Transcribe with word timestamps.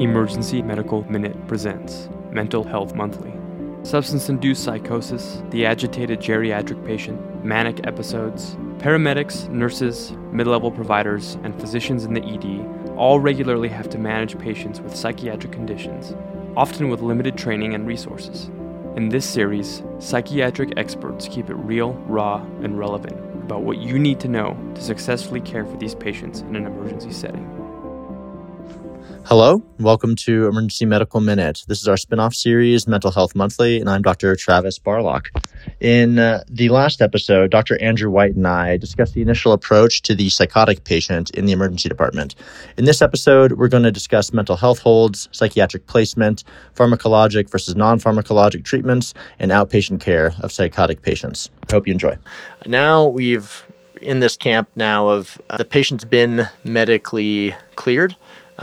Emergency 0.00 0.62
Medical 0.62 1.02
Minute 1.10 1.48
presents 1.48 2.08
Mental 2.30 2.62
Health 2.62 2.94
Monthly. 2.94 3.32
Substance 3.82 4.28
induced 4.28 4.62
psychosis, 4.62 5.42
the 5.50 5.66
agitated 5.66 6.20
geriatric 6.20 6.86
patient, 6.86 7.44
manic 7.44 7.84
episodes, 7.84 8.54
paramedics, 8.78 9.48
nurses, 9.48 10.12
mid 10.30 10.46
level 10.46 10.70
providers, 10.70 11.36
and 11.42 11.60
physicians 11.60 12.04
in 12.04 12.14
the 12.14 12.22
ED 12.22 12.94
all 12.96 13.18
regularly 13.18 13.68
have 13.68 13.90
to 13.90 13.98
manage 13.98 14.38
patients 14.38 14.80
with 14.80 14.94
psychiatric 14.94 15.50
conditions, 15.50 16.14
often 16.56 16.90
with 16.90 17.00
limited 17.00 17.36
training 17.36 17.74
and 17.74 17.84
resources. 17.84 18.52
In 18.94 19.08
this 19.08 19.28
series, 19.28 19.82
psychiatric 19.98 20.74
experts 20.76 21.26
keep 21.26 21.50
it 21.50 21.56
real, 21.56 21.94
raw, 22.06 22.36
and 22.62 22.78
relevant 22.78 23.18
about 23.42 23.62
what 23.62 23.78
you 23.78 23.98
need 23.98 24.20
to 24.20 24.28
know 24.28 24.56
to 24.76 24.80
successfully 24.80 25.40
care 25.40 25.66
for 25.66 25.76
these 25.76 25.96
patients 25.96 26.42
in 26.42 26.54
an 26.54 26.66
emergency 26.66 27.10
setting. 27.10 27.67
Hello, 29.28 29.62
welcome 29.78 30.16
to 30.16 30.46
Emergency 30.46 30.86
Medical 30.86 31.20
Minute. 31.20 31.62
This 31.68 31.82
is 31.82 31.86
our 31.86 31.98
spin-off 31.98 32.32
series, 32.32 32.88
Mental 32.88 33.10
Health 33.10 33.34
Monthly, 33.34 33.78
and 33.78 33.90
I'm 33.90 34.00
Dr. 34.00 34.34
Travis 34.36 34.78
Barlock. 34.78 35.28
In 35.80 36.18
uh, 36.18 36.44
the 36.48 36.70
last 36.70 37.02
episode, 37.02 37.50
Dr. 37.50 37.78
Andrew 37.82 38.10
White 38.10 38.36
and 38.36 38.48
I 38.48 38.78
discussed 38.78 39.12
the 39.12 39.20
initial 39.20 39.52
approach 39.52 40.00
to 40.04 40.14
the 40.14 40.30
psychotic 40.30 40.84
patient 40.84 41.28
in 41.32 41.44
the 41.44 41.52
emergency 41.52 41.90
department. 41.90 42.36
In 42.78 42.86
this 42.86 43.02
episode, 43.02 43.52
we're 43.52 43.68
going 43.68 43.82
to 43.82 43.92
discuss 43.92 44.32
mental 44.32 44.56
health 44.56 44.78
holds, 44.78 45.28
psychiatric 45.32 45.86
placement, 45.86 46.44
pharmacologic 46.74 47.50
versus 47.50 47.76
non-pharmacologic 47.76 48.64
treatments, 48.64 49.12
and 49.38 49.50
outpatient 49.50 50.00
care 50.00 50.32
of 50.40 50.52
psychotic 50.52 51.02
patients. 51.02 51.50
I 51.68 51.74
hope 51.74 51.86
you 51.86 51.92
enjoy. 51.92 52.16
Now 52.64 53.06
we've 53.06 53.66
in 54.00 54.20
this 54.20 54.38
camp 54.38 54.70
now 54.74 55.08
of 55.08 55.38
uh, 55.50 55.58
the 55.58 55.66
patient's 55.66 56.04
been 56.06 56.48
medically 56.64 57.54
cleared 57.74 58.16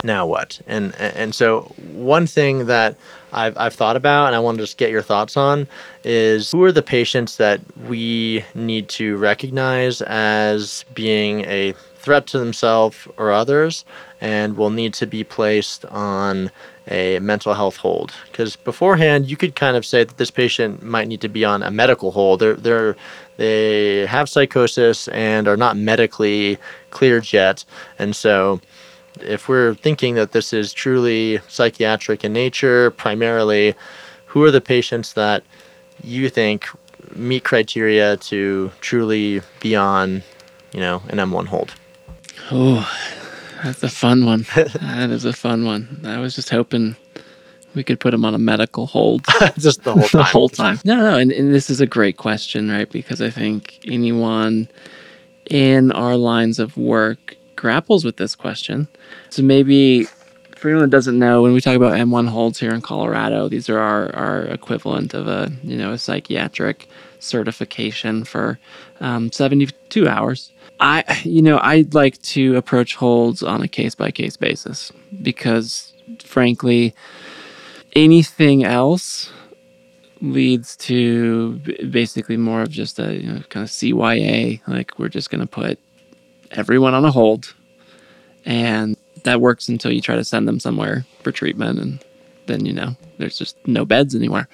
now 0.04 0.26
what? 0.26 0.60
And 0.68 0.94
and 1.00 1.34
so 1.34 1.62
one 1.94 2.28
thing 2.28 2.66
that 2.66 2.98
I've 3.32 3.58
I've 3.58 3.74
thought 3.74 3.96
about 3.96 4.28
and 4.28 4.36
I 4.36 4.40
want 4.40 4.58
to 4.58 4.64
just 4.64 4.78
get 4.78 4.92
your 4.92 5.02
thoughts 5.02 5.38
on 5.38 5.68
is 6.04 6.52
who 6.52 6.64
are 6.64 6.72
the 6.72 6.82
patients 6.82 7.38
that 7.38 7.62
we 7.88 8.44
need 8.54 8.90
to 8.90 9.18
recognize 9.18 10.02
as 10.02 10.84
being 10.94 11.42
a 11.42 11.74
threat 11.96 12.28
to 12.28 12.40
themselves 12.40 13.08
or 13.18 13.32
others 13.32 13.86
and 14.22 14.58
will 14.58 14.70
need 14.70 14.94
to 14.94 15.08
be 15.08 15.24
placed 15.24 15.86
on 15.86 16.52
a 16.88 17.20
mental 17.20 17.54
health 17.54 17.78
hold? 17.78 18.14
Because 18.32 18.56
beforehand 18.56 19.30
you 19.30 19.38
could 19.38 19.56
kind 19.56 19.78
of 19.78 19.86
say 19.86 20.04
that 20.04 20.18
this 20.18 20.32
patient 20.32 20.84
might 20.84 21.08
need 21.08 21.22
to 21.22 21.30
be 21.30 21.46
on 21.46 21.64
a 21.64 21.72
medical 21.72 22.12
hold. 22.12 22.42
They're, 22.42 22.56
they're 22.56 22.96
they 23.38 24.06
have 24.06 24.30
psychosis 24.30 25.08
and 25.10 25.48
are 25.48 25.58
not 25.58 25.76
medically 25.76 26.58
cleared 26.92 27.34
yet. 27.34 27.66
And 28.00 28.16
so 28.16 28.62
if 29.22 29.48
we're 29.48 29.76
thinking 29.76 30.16
that 30.16 30.32
this 30.32 30.54
is 30.54 30.74
truly 30.74 31.40
psychiatric 31.48 32.24
in 32.24 32.34
nature, 32.34 32.92
primarily, 32.92 33.76
who 34.26 34.44
are 34.44 34.52
the 34.52 34.62
patients 34.62 35.14
that 35.14 35.44
you 36.04 36.30
think 36.30 36.68
meet 37.16 37.44
criteria 37.44 38.18
to 38.18 38.72
truly 38.82 39.42
be 39.60 39.76
on, 39.76 40.24
you 40.74 40.80
know, 40.80 41.02
an 41.10 41.18
M1 41.18 41.48
hold? 41.48 41.74
Oh, 42.52 42.90
that's 43.64 43.84
a 43.84 43.90
fun 43.90 44.26
one. 44.26 44.46
that 44.56 45.10
is 45.10 45.26
a 45.26 45.34
fun 45.34 45.66
one. 45.66 46.02
I 46.04 46.20
was 46.20 46.36
just 46.36 46.50
hoping 46.50 46.96
we 47.76 47.84
could 47.84 48.00
put 48.00 48.12
them 48.12 48.26
on 48.26 48.34
a 48.34 48.40
medical 48.40 48.88
hold 48.88 49.26
just 49.58 49.84
the 49.84 49.94
whole 49.94 50.04
time. 50.08 50.20
the 50.20 50.24
whole 50.24 50.50
time. 50.50 50.80
No, 50.86 50.96
no, 50.96 51.18
and, 51.18 51.32
and 51.32 51.54
this 51.54 51.70
is 51.70 51.82
a 51.82 51.88
great 51.88 52.18
question, 52.18 52.70
right? 52.72 52.90
Because 52.90 53.22
I 53.22 53.30
think 53.30 53.80
anyone 53.86 54.70
in 55.50 55.92
our 55.92 56.16
lines 56.16 56.60
of 56.60 56.76
work 56.78 57.36
grapples 57.56 58.06
with 58.06 58.18
this 58.18 58.36
question. 58.36 58.88
So 59.30 59.44
maybe 59.44 60.08
for 60.56 60.70
anyone 60.70 60.90
that 60.90 60.96
doesn't 60.96 61.20
know, 61.20 61.42
when 61.42 61.54
we 61.54 61.62
talk 61.62 61.76
about 61.76 61.94
M1 61.94 62.28
holds 62.28 62.60
here 62.60 62.74
in 62.74 62.82
Colorado, 62.82 63.48
these 63.50 63.70
are 63.70 63.80
our, 63.80 64.16
our 64.16 64.42
equivalent 64.46 65.14
of 65.14 65.28
a 65.28 65.52
you 65.64 65.78
know 65.78 65.92
a 65.92 65.98
psychiatric 65.98 66.88
certification 67.20 68.24
for 68.24 68.60
um, 69.00 69.32
72 69.32 70.08
hours. 70.08 70.52
I 70.80 71.04
you 71.24 71.42
know 71.42 71.60
I'd 71.62 71.94
like 71.94 72.22
to 72.24 72.56
approach 72.56 72.96
holds 72.96 73.44
on 73.44 73.62
a 73.62 73.68
case 73.68 73.96
by 73.96 74.12
case 74.12 74.38
basis 74.38 74.92
because 75.22 75.94
frankly 76.24 76.94
anything 77.96 78.64
else 78.64 79.32
leads 80.22 80.76
to 80.78 81.60
basically 81.90 82.38
more 82.38 82.62
of 82.62 82.70
just 82.70 83.00
a 83.00 83.16
you 83.16 83.32
know, 83.32 83.40
kind 83.50 83.64
of 83.64 83.70
CYA 83.70 84.62
like 84.68 84.98
we're 84.98 85.10
just 85.10 85.30
going 85.30 85.42
to 85.42 85.48
put 85.48 85.80
everyone 86.52 86.94
on 86.94 87.06
a 87.06 87.12
hold 87.12 87.54
and 88.46 88.96
that 89.24 89.42
works 89.42 89.68
until 89.68 89.92
you 89.92 90.02
try 90.02 90.16
to 90.16 90.24
send 90.24 90.48
them 90.48 90.60
somewhere 90.60 91.06
for 91.24 91.32
treatment 91.32 91.80
and 91.80 92.04
then 92.48 92.66
you 92.66 92.74
know 92.74 92.96
there's 93.18 93.38
just 93.38 93.58
no 93.68 93.86
beds 93.86 94.16
anywhere 94.16 94.48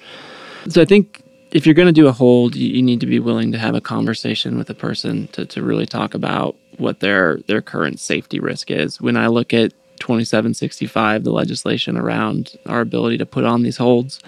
so 0.68 0.80
i 0.80 0.84
think 0.84 1.22
if 1.50 1.66
you're 1.66 1.74
going 1.74 1.86
to 1.86 1.92
do 1.92 2.06
a 2.06 2.12
hold 2.12 2.54
you, 2.56 2.76
you, 2.76 2.82
need 2.82 3.00
to 3.00 3.06
be 3.06 3.18
willing 3.18 3.52
to 3.52 3.58
have 3.58 3.74
a 3.74 3.80
conversation 3.80 4.56
with 4.56 4.70
a 4.70 4.74
person 4.74 5.28
to, 5.28 5.44
to 5.44 5.62
really 5.62 5.84
talk 5.84 6.14
about 6.14 6.56
what 6.78 7.00
their 7.00 7.38
their 7.46 7.60
current 7.60 8.00
safety 8.00 8.40
risk 8.40 8.70
is. 8.70 9.00
When 9.00 9.16
i 9.16 9.26
look 9.26 9.52
at 9.52 9.72
2765 9.98 11.22
the 11.22 11.30
legislation 11.30 11.96
around 11.96 12.58
our 12.66 12.80
ability 12.80 13.18
to 13.18 13.26
put 13.26 13.44
on 13.44 13.62
these 13.62 13.76
holds 13.76 14.18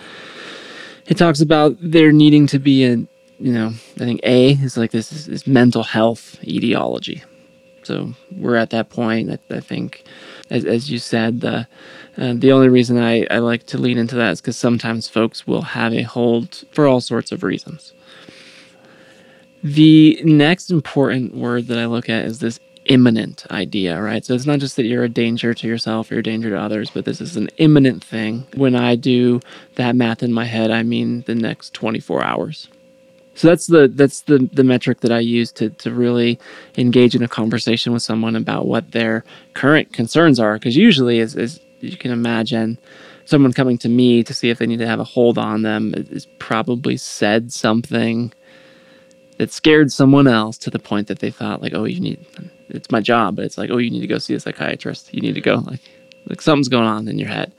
it 1.06 1.16
talks 1.18 1.40
about 1.40 1.76
there 1.80 2.12
needing 2.12 2.46
to 2.46 2.58
be 2.60 2.84
a 2.84 2.96
you 3.38 3.52
know 3.52 3.68
i 3.96 3.98
think 3.98 4.20
a 4.22 4.52
is 4.52 4.76
like 4.76 4.92
this, 4.92 5.26
is 5.26 5.46
mental 5.48 5.82
health 5.82 6.38
etiology 6.44 7.24
so 7.84 8.14
we're 8.36 8.56
at 8.56 8.70
that 8.70 8.90
point. 8.90 9.30
I, 9.30 9.38
I 9.54 9.60
think, 9.60 10.04
as, 10.50 10.64
as, 10.64 10.90
you 10.90 10.98
said, 10.98 11.40
the 11.40 11.66
uh, 12.16 12.34
the 12.34 12.52
only 12.52 12.68
reason 12.68 12.98
I, 12.98 13.26
I 13.30 13.38
like 13.38 13.66
to 13.66 13.78
lean 13.78 13.98
into 13.98 14.16
that 14.16 14.32
is 14.32 14.40
because 14.40 14.56
sometimes 14.56 15.08
folks 15.08 15.46
will 15.46 15.62
have 15.62 15.92
a 15.92 16.02
hold 16.02 16.64
for 16.72 16.86
all 16.86 17.00
sorts 17.00 17.32
of 17.32 17.42
reasons. 17.42 17.92
The 19.62 20.20
next 20.24 20.70
important 20.70 21.34
word 21.34 21.68
that 21.68 21.78
I 21.78 21.86
look 21.86 22.08
at 22.08 22.26
is 22.26 22.40
this 22.40 22.60
imminent 22.86 23.46
idea, 23.50 24.00
right? 24.00 24.24
So 24.24 24.34
it's 24.34 24.46
not 24.46 24.58
just 24.58 24.76
that 24.76 24.84
you're 24.84 25.04
a 25.04 25.08
danger 25.08 25.54
to 25.54 25.66
yourself 25.66 26.10
or 26.10 26.18
a 26.18 26.22
danger 26.22 26.50
to 26.50 26.58
others, 26.58 26.90
but 26.90 27.04
this 27.04 27.20
is 27.20 27.36
an 27.36 27.48
imminent 27.56 28.04
thing. 28.04 28.46
When 28.54 28.74
I 28.74 28.94
do 28.94 29.40
that 29.76 29.96
math 29.96 30.22
in 30.22 30.32
my 30.32 30.44
head, 30.44 30.70
I 30.70 30.82
mean 30.82 31.22
the 31.22 31.34
next 31.34 31.72
24 31.74 32.22
hours. 32.22 32.68
So 33.34 33.48
that's 33.48 33.66
the 33.66 33.88
that's 33.88 34.22
the 34.22 34.48
the 34.52 34.64
metric 34.64 35.00
that 35.00 35.12
I 35.12 35.18
use 35.18 35.50
to 35.52 35.70
to 35.70 35.92
really 35.92 36.38
engage 36.76 37.14
in 37.14 37.22
a 37.22 37.28
conversation 37.28 37.92
with 37.92 38.02
someone 38.02 38.36
about 38.36 38.66
what 38.66 38.92
their 38.92 39.24
current 39.54 39.92
concerns 39.92 40.38
are. 40.38 40.54
Because 40.54 40.76
usually, 40.76 41.20
as, 41.20 41.36
as 41.36 41.60
you 41.80 41.96
can 41.96 42.12
imagine, 42.12 42.78
someone 43.24 43.52
coming 43.52 43.78
to 43.78 43.88
me 43.88 44.22
to 44.22 44.32
see 44.32 44.50
if 44.50 44.58
they 44.58 44.66
need 44.66 44.78
to 44.78 44.86
have 44.86 45.00
a 45.00 45.04
hold 45.04 45.38
on 45.38 45.62
them 45.62 45.94
is 45.96 46.26
probably 46.38 46.96
said 46.96 47.52
something 47.52 48.32
that 49.38 49.52
scared 49.52 49.90
someone 49.90 50.28
else 50.28 50.56
to 50.58 50.70
the 50.70 50.78
point 50.78 51.08
that 51.08 51.18
they 51.18 51.30
thought 51.30 51.60
like, 51.60 51.74
oh, 51.74 51.84
you 51.84 52.00
need 52.00 52.24
it's 52.68 52.90
my 52.90 53.00
job, 53.00 53.36
but 53.36 53.44
it's 53.44 53.58
like, 53.58 53.70
oh, 53.70 53.78
you 53.78 53.90
need 53.90 54.00
to 54.00 54.06
go 54.06 54.18
see 54.18 54.34
a 54.34 54.40
psychiatrist. 54.40 55.12
You 55.12 55.20
need 55.20 55.34
to 55.34 55.40
go 55.40 55.56
like 55.56 55.80
like 56.26 56.40
something's 56.40 56.68
going 56.68 56.86
on 56.86 57.08
in 57.08 57.18
your 57.18 57.28
head. 57.28 57.52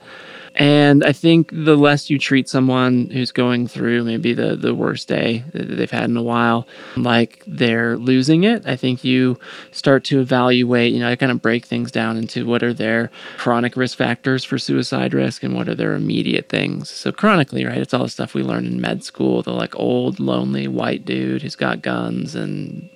And 0.56 1.04
I 1.04 1.12
think 1.12 1.50
the 1.52 1.76
less 1.76 2.08
you 2.08 2.18
treat 2.18 2.48
someone 2.48 3.10
who's 3.10 3.30
going 3.30 3.68
through 3.68 4.04
maybe 4.04 4.32
the, 4.32 4.56
the 4.56 4.74
worst 4.74 5.06
day 5.06 5.44
that 5.52 5.64
they've 5.64 5.90
had 5.90 6.08
in 6.08 6.16
a 6.16 6.22
while, 6.22 6.66
like 6.96 7.42
they're 7.46 7.98
losing 7.98 8.44
it, 8.44 8.66
I 8.66 8.74
think 8.74 9.04
you 9.04 9.38
start 9.70 10.04
to 10.04 10.20
evaluate, 10.20 10.94
you 10.94 11.00
know, 11.00 11.10
I 11.10 11.16
kind 11.16 11.30
of 11.30 11.42
break 11.42 11.66
things 11.66 11.92
down 11.92 12.16
into 12.16 12.46
what 12.46 12.62
are 12.62 12.72
their 12.72 13.10
chronic 13.36 13.76
risk 13.76 13.98
factors 13.98 14.44
for 14.44 14.58
suicide 14.58 15.12
risk 15.12 15.42
and 15.42 15.54
what 15.54 15.68
are 15.68 15.74
their 15.74 15.94
immediate 15.94 16.48
things. 16.48 16.88
So, 16.88 17.12
chronically, 17.12 17.66
right, 17.66 17.78
it's 17.78 17.92
all 17.92 18.04
the 18.04 18.08
stuff 18.08 18.32
we 18.32 18.42
learned 18.42 18.66
in 18.66 18.80
med 18.80 19.04
school 19.04 19.42
the 19.42 19.52
like 19.52 19.76
old, 19.76 20.18
lonely 20.18 20.68
white 20.68 21.04
dude 21.04 21.42
who's 21.42 21.56
got 21.56 21.82
guns 21.82 22.34
and 22.34 22.88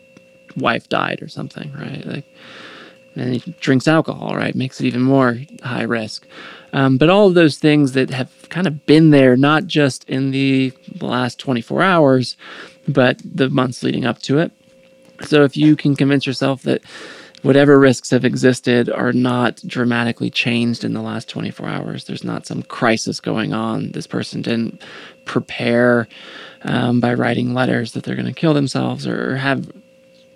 wife 0.57 0.89
died 0.89 1.21
or 1.21 1.29
something, 1.29 1.73
right? 1.75 2.07
Like, 2.07 2.25
and 3.21 3.35
he 3.35 3.55
drinks 3.61 3.87
alcohol, 3.87 4.35
right? 4.35 4.55
Makes 4.55 4.81
it 4.81 4.87
even 4.87 5.03
more 5.03 5.39
high 5.63 5.83
risk. 5.83 6.27
Um, 6.73 6.99
but 6.99 7.11
all 7.11 7.27
of 7.27 7.35
those 7.35 7.59
things 7.59 7.93
that 7.93 8.11
have 8.11 8.31
kind 8.49 8.67
of 8.67 8.87
been 8.87 9.11
there, 9.11 9.37
not 9.37 9.67
just 9.67 10.09
in 10.09 10.31
the 10.31 10.73
last 11.01 11.39
24 11.39 11.83
hours, 11.83 12.37
but 12.89 13.21
the 13.25 13.51
months 13.51 13.83
leading 13.83 14.05
up 14.05 14.21
to 14.23 14.39
it. 14.39 14.53
So 15.23 15.45
if 15.45 15.57
you 15.57 15.77
can 15.77 15.97
convince 15.97 16.27
yourself 16.27 16.63
that 16.63 16.83
whatever 17.43 17.79
risks 17.79 18.11
have 18.11 18.25
existed 18.25 18.89
are 18.89 19.13
not 19.13 19.61
dramatically 19.67 20.31
changed 20.31 20.85
in 20.85 20.93
the 20.93 21.03
last 21.03 21.29
24 21.29 21.69
hours, 21.69 22.05
there's 22.05 22.25
not 22.25 22.47
some 22.47 22.63
crisis 22.63 23.21
going 23.21 23.53
on, 23.53 23.93
this 23.93 24.07
person 24.07 24.41
didn't 24.43 24.83
prepare 25.27 26.09
um, 26.63 27.01
by 27.01 27.13
writing 27.15 27.53
letters 27.53 27.93
that 27.93 28.05
they're 28.05 28.15
going 28.15 28.27
to 28.27 28.33
kill 28.33 28.55
themselves 28.55 29.07
or 29.07 29.37
have 29.37 29.71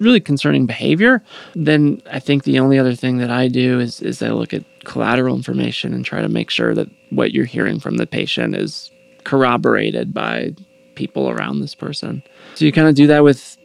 really 0.05 0.21
concerning 0.21 0.67
behavior, 0.67 1.23
then 1.55 2.03
I 2.11 2.21
think 2.21 2.45
the 2.45 2.59
only 2.59 2.79
other 2.79 2.95
thing 2.95 3.19
that 3.19 3.31
I 3.31 3.49
do 3.49 3.81
is 3.81 4.01
is 4.01 4.23
I 4.23 4.29
look 4.29 4.55
at 4.55 4.65
collateral 4.85 5.35
information 5.35 5.95
and 5.95 6.05
try 6.05 6.21
to 6.21 6.29
make 6.29 6.51
sure 6.51 6.75
that 6.75 6.89
what 7.11 7.33
you're 7.33 7.45
hearing 7.45 7.81
from 7.81 7.97
the 7.97 8.06
patient 8.06 8.55
is 8.55 8.91
corroborated 9.25 10.12
by 10.12 10.55
people 10.95 11.29
around 11.29 11.61
this 11.61 11.75
person. 11.75 12.23
So 12.55 12.65
you 12.65 12.73
kind 12.73 12.89
of 12.89 12.95
do 12.95 13.06
that 13.09 13.25
with 13.25 13.56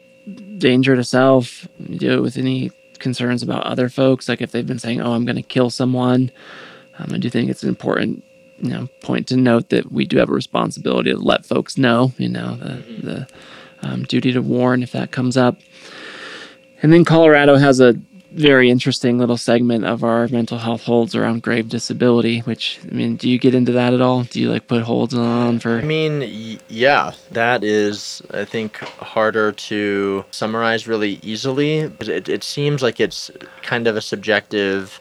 danger 0.57 0.95
to 0.95 1.03
self, 1.03 1.67
you 1.77 1.99
do 1.99 2.13
it 2.13 2.21
with 2.21 2.37
any 2.37 2.71
concerns 2.99 3.43
about 3.43 3.63
other 3.63 3.89
folks, 3.89 4.27
like 4.27 4.41
if 4.41 4.51
they've 4.51 4.67
been 4.67 4.79
saying, 4.79 5.01
"Oh, 5.01 5.13
I'm 5.13 5.25
going 5.25 5.35
to 5.35 5.41
kill 5.41 5.69
someone." 5.69 6.31
Um, 6.97 7.13
I 7.13 7.17
do 7.17 7.29
think 7.29 7.49
it's 7.49 7.63
an 7.63 7.69
important 7.69 8.23
you 8.61 8.69
know 8.69 8.87
point 9.01 9.27
to 9.27 9.37
note 9.37 9.69
that 9.69 9.91
we 9.91 10.05
do 10.05 10.17
have 10.17 10.29
a 10.29 10.33
responsibility 10.33 11.11
to 11.11 11.17
let 11.17 11.45
folks 11.45 11.77
know, 11.77 12.11
you 12.17 12.29
know, 12.29 12.55
the 12.55 12.83
the 13.01 13.27
um, 13.81 14.03
duty 14.03 14.31
to 14.33 14.41
warn 14.41 14.83
if 14.83 14.91
that 14.91 15.11
comes 15.11 15.37
up. 15.37 15.57
And 16.81 16.91
then 16.93 17.05
Colorado 17.05 17.57
has 17.57 17.79
a 17.79 17.93
very 18.31 18.69
interesting 18.69 19.17
little 19.17 19.37
segment 19.37 19.85
of 19.85 20.03
our 20.03 20.27
mental 20.27 20.59
health 20.59 20.83
holds 20.83 21.15
around 21.15 21.41
grave 21.41 21.67
disability. 21.67 22.39
Which 22.41 22.79
I 22.89 22.93
mean, 22.93 23.15
do 23.15 23.27
you 23.29 23.39
get 23.39 23.55
into 23.55 23.71
that 23.71 23.93
at 23.93 24.01
all? 24.01 24.23
Do 24.23 24.39
you 24.39 24.51
like 24.51 24.67
put 24.67 24.83
holds 24.83 25.13
on 25.15 25.59
for? 25.59 25.79
I 25.79 25.81
mean, 25.81 26.59
yeah, 26.69 27.13
that 27.31 27.63
is, 27.63 28.21
I 28.31 28.45
think, 28.45 28.77
harder 28.77 29.51
to 29.51 30.23
summarize 30.31 30.87
really 30.87 31.19
easily. 31.23 31.79
It, 32.01 32.29
it 32.29 32.43
seems 32.43 32.83
like 32.83 32.99
it's 32.99 33.31
kind 33.63 33.87
of 33.87 33.97
a 33.97 34.01
subjective 34.01 34.99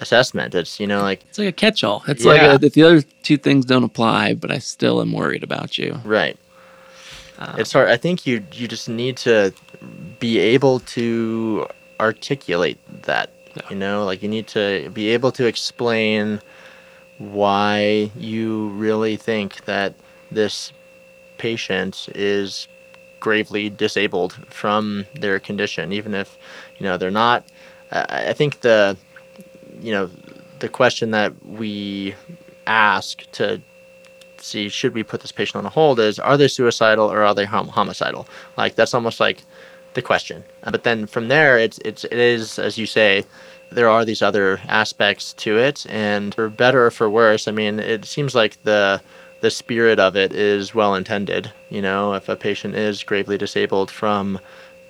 assessment. 0.00 0.54
It's, 0.54 0.78
you 0.78 0.86
know, 0.86 1.02
like, 1.02 1.24
It's 1.28 1.38
like 1.38 1.48
a 1.48 1.52
catch-all. 1.52 2.04
It's 2.06 2.24
Yeah. 2.24 2.30
like 2.30 2.62
a, 2.62 2.64
if 2.66 2.74
the 2.74 2.84
other 2.84 3.02
two 3.24 3.36
things 3.36 3.64
don't 3.64 3.82
apply, 3.82 4.34
but 4.34 4.52
I 4.52 4.58
still 4.58 5.00
am 5.00 5.12
worried 5.12 5.42
about 5.42 5.76
you. 5.78 6.00
right. 6.04 6.38
Um, 7.38 7.58
It's 7.60 7.72
hard. 7.72 7.88
I 7.88 7.96
think 7.96 8.26
you 8.26 8.44
you 8.52 8.68
just 8.68 8.88
need 8.88 9.16
to 9.18 9.52
be 10.18 10.38
able 10.38 10.80
to 10.80 11.66
articulate 12.00 12.78
that. 13.02 13.30
Yeah. 13.54 13.62
You 13.70 13.76
know, 13.76 14.04
like 14.04 14.22
you 14.22 14.28
need 14.28 14.46
to 14.48 14.90
be 14.92 15.08
able 15.10 15.32
to 15.32 15.46
explain 15.46 16.40
why 17.18 18.10
you 18.16 18.68
really 18.70 19.16
think 19.16 19.64
that 19.64 19.94
this 20.30 20.72
patient 21.38 22.08
is 22.14 22.68
gravely 23.20 23.68
disabled 23.70 24.34
from 24.50 25.04
their 25.14 25.38
condition, 25.40 25.92
even 25.92 26.14
if 26.14 26.36
you 26.78 26.84
know 26.86 26.96
they're 26.96 27.10
not. 27.10 27.44
I 27.92 28.30
I 28.30 28.32
think 28.32 28.60
the 28.60 28.96
you 29.80 29.92
know 29.92 30.10
the 30.58 30.68
question 30.68 31.10
that 31.12 31.32
we 31.44 32.14
ask 32.66 33.22
to 33.32 33.60
see 34.40 34.68
should 34.68 34.94
we 34.94 35.02
put 35.02 35.20
this 35.20 35.32
patient 35.32 35.56
on 35.56 35.66
a 35.66 35.70
hold 35.70 36.00
is 36.00 36.18
are 36.18 36.36
they 36.36 36.48
suicidal 36.48 37.10
or 37.10 37.22
are 37.22 37.34
they 37.34 37.44
hom- 37.44 37.68
homicidal? 37.68 38.26
Like 38.56 38.74
that's 38.74 38.94
almost 38.94 39.20
like 39.20 39.44
the 39.94 40.02
question. 40.02 40.44
Uh, 40.62 40.70
but 40.70 40.84
then 40.84 41.06
from 41.06 41.28
there 41.28 41.58
it's 41.58 41.78
it's 41.84 42.04
it 42.04 42.12
is 42.18 42.58
as 42.58 42.78
you 42.78 42.86
say 42.86 43.24
there 43.70 43.88
are 43.88 44.04
these 44.04 44.22
other 44.22 44.60
aspects 44.68 45.32
to 45.34 45.58
it. 45.58 45.86
And 45.88 46.34
for 46.34 46.48
better 46.48 46.86
or 46.86 46.90
for 46.90 47.08
worse 47.10 47.48
i 47.48 47.52
mean 47.52 47.78
it 47.78 48.04
seems 48.04 48.34
like 48.34 48.62
the 48.64 49.00
the 49.40 49.50
spirit 49.50 50.00
of 50.00 50.16
it 50.16 50.32
is 50.32 50.74
well 50.74 50.94
intended. 50.94 51.52
You 51.70 51.82
know 51.82 52.14
if 52.14 52.28
a 52.28 52.36
patient 52.36 52.74
is 52.74 53.02
gravely 53.02 53.38
disabled 53.38 53.90
from 53.90 54.40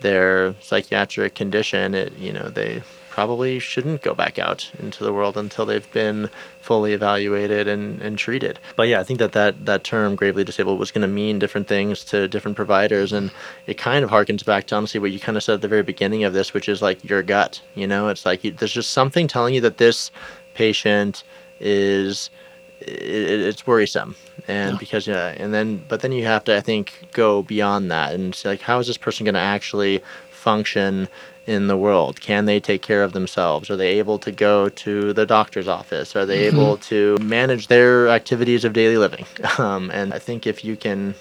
their 0.01 0.55
psychiatric 0.61 1.35
condition 1.35 1.94
it 1.94 2.12
you 2.17 2.33
know 2.33 2.49
they 2.49 2.83
probably 3.19 3.59
shouldn't 3.59 4.00
go 4.00 4.15
back 4.15 4.38
out 4.38 4.70
into 4.79 5.03
the 5.03 5.12
world 5.12 5.37
until 5.37 5.67
they've 5.67 5.91
been 5.91 6.31
fully 6.61 6.93
evaluated 6.93 7.67
and, 7.67 8.00
and 8.00 8.17
treated. 8.17 8.61
But 8.76 8.87
yeah, 8.87 9.00
I 9.00 9.03
think 9.03 9.19
that, 9.19 9.32
that 9.32 9.67
that 9.67 9.82
term 9.82 10.15
gravely 10.15 10.44
disabled 10.44 10.79
was 10.79 10.93
going 10.93 11.03
to 11.03 11.09
mean 11.09 11.41
different 11.41 11.67
things 11.67 12.05
to 12.05 12.29
different 12.29 12.56
providers. 12.56 13.12
And 13.12 13.32
it 13.67 13.76
kind 13.76 14.05
of 14.05 14.11
harkens 14.12 14.44
back 14.44 14.69
to 14.69 14.76
honestly 14.76 15.00
what 15.00 15.11
you 15.11 15.19
kind 15.19 15.37
of 15.37 15.43
said 15.43 15.55
at 15.55 15.62
the 15.62 15.67
very 15.67 15.82
beginning 15.82 16.23
of 16.23 16.32
this, 16.32 16.55
which 16.55 16.69
is 16.69 16.81
like 16.81 17.03
your 17.03 17.25
gut. 17.25 17.61
You 17.75 17.88
know, 17.88 18.06
it's 18.06 18.25
like 18.25 18.44
you, 18.44 18.53
there's 18.53 18.70
just 18.70 18.93
something 18.93 19.26
telling 19.26 19.53
you 19.53 19.62
that 19.62 19.79
this 19.79 20.12
patient 20.55 21.25
is 21.59 22.31
it, 22.81 23.41
it's 23.50 23.67
worrisome 23.67 24.15
and 24.47 24.75
Yeah. 24.75 24.79
because 24.79 25.09
yeah 25.09 25.35
and 25.37 25.53
then 25.53 25.85
but 25.88 26.03
then 26.03 26.12
you 26.12 26.25
have 26.25 26.44
to 26.44 26.56
i 26.56 26.61
think 26.61 27.09
go 27.12 27.43
beyond 27.43 27.91
that 27.91 28.15
and 28.15 28.32
say 28.32 28.50
like 28.50 28.61
how 28.61 28.79
is 28.79 28.87
this 28.87 28.97
person 28.97 29.25
going 29.25 29.35
to 29.35 29.41
actually 29.41 30.00
function 30.38 31.08
in 31.46 31.67
the 31.67 31.76
world? 31.76 32.20
Can 32.20 32.44
they 32.44 32.61
take 32.61 32.82
care 32.82 33.02
of 33.02 33.12
themselves? 33.12 33.70
Are 33.70 33.76
they 33.76 33.99
able 33.99 34.19
to 34.20 34.31
go 34.31 34.69
to 34.69 35.12
the 35.12 35.26
doctor's 35.26 35.67
office? 35.67 36.14
Are 36.14 36.26
they 36.26 36.46
able 36.46 36.76
to 36.93 37.17
manage 37.20 37.69
their 37.69 38.08
activities 38.08 38.64
of 38.64 38.73
daily 38.73 38.96
living? 38.96 39.26
Um, 39.58 39.90
and 39.90 40.14
i 40.14 40.20
think 40.20 40.46
if 40.46 40.64
you 40.64 40.76
can 40.76 41.14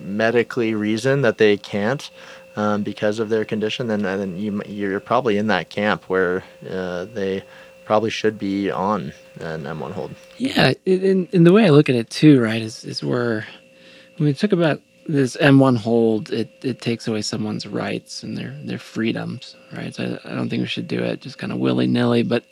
medically 0.00 0.74
reason 0.74 1.22
that 1.22 1.38
they 1.38 1.56
can't 1.56 2.10
um, 2.56 2.82
because 2.82 3.18
of 3.18 3.28
their 3.28 3.44
condition 3.44 3.86
then, 3.86 4.02
then 4.02 4.36
you, 4.36 4.60
you're 4.66 5.00
probably 5.00 5.38
in 5.38 5.46
that 5.46 5.70
camp 5.70 6.04
where 6.04 6.44
uh, 6.68 7.04
they 7.06 7.42
probably 7.84 8.10
should 8.10 8.38
be 8.38 8.70
on 8.70 9.12
an 9.40 9.64
m1 9.64 9.92
hold. 9.92 10.14
Yeah, 10.36 10.74
and 10.86 11.28
the 11.30 11.52
way 11.52 11.64
I 11.64 11.70
look 11.70 11.88
at 11.88 11.94
it 11.94 12.10
too, 12.10 12.40
right, 12.40 12.60
is 12.60 12.84
is 12.84 13.02
where 13.02 13.46
when 14.16 14.26
we 14.26 14.34
talk 14.34 14.52
about 14.52 14.80
this 15.06 15.36
M1 15.36 15.76
hold, 15.76 16.30
it, 16.30 16.48
it 16.62 16.80
takes 16.80 17.08
away 17.08 17.22
someone's 17.22 17.66
rights 17.66 18.22
and 18.22 18.36
their 18.36 18.54
their 18.64 18.78
freedoms, 18.78 19.56
right? 19.72 19.94
So 19.94 20.18
I, 20.24 20.32
I 20.32 20.34
don't 20.34 20.48
think 20.48 20.60
we 20.60 20.66
should 20.68 20.88
do 20.88 21.00
it 21.02 21.20
just 21.20 21.38
kind 21.38 21.52
of 21.52 21.58
willy 21.58 21.86
nilly, 21.86 22.22
but 22.22 22.44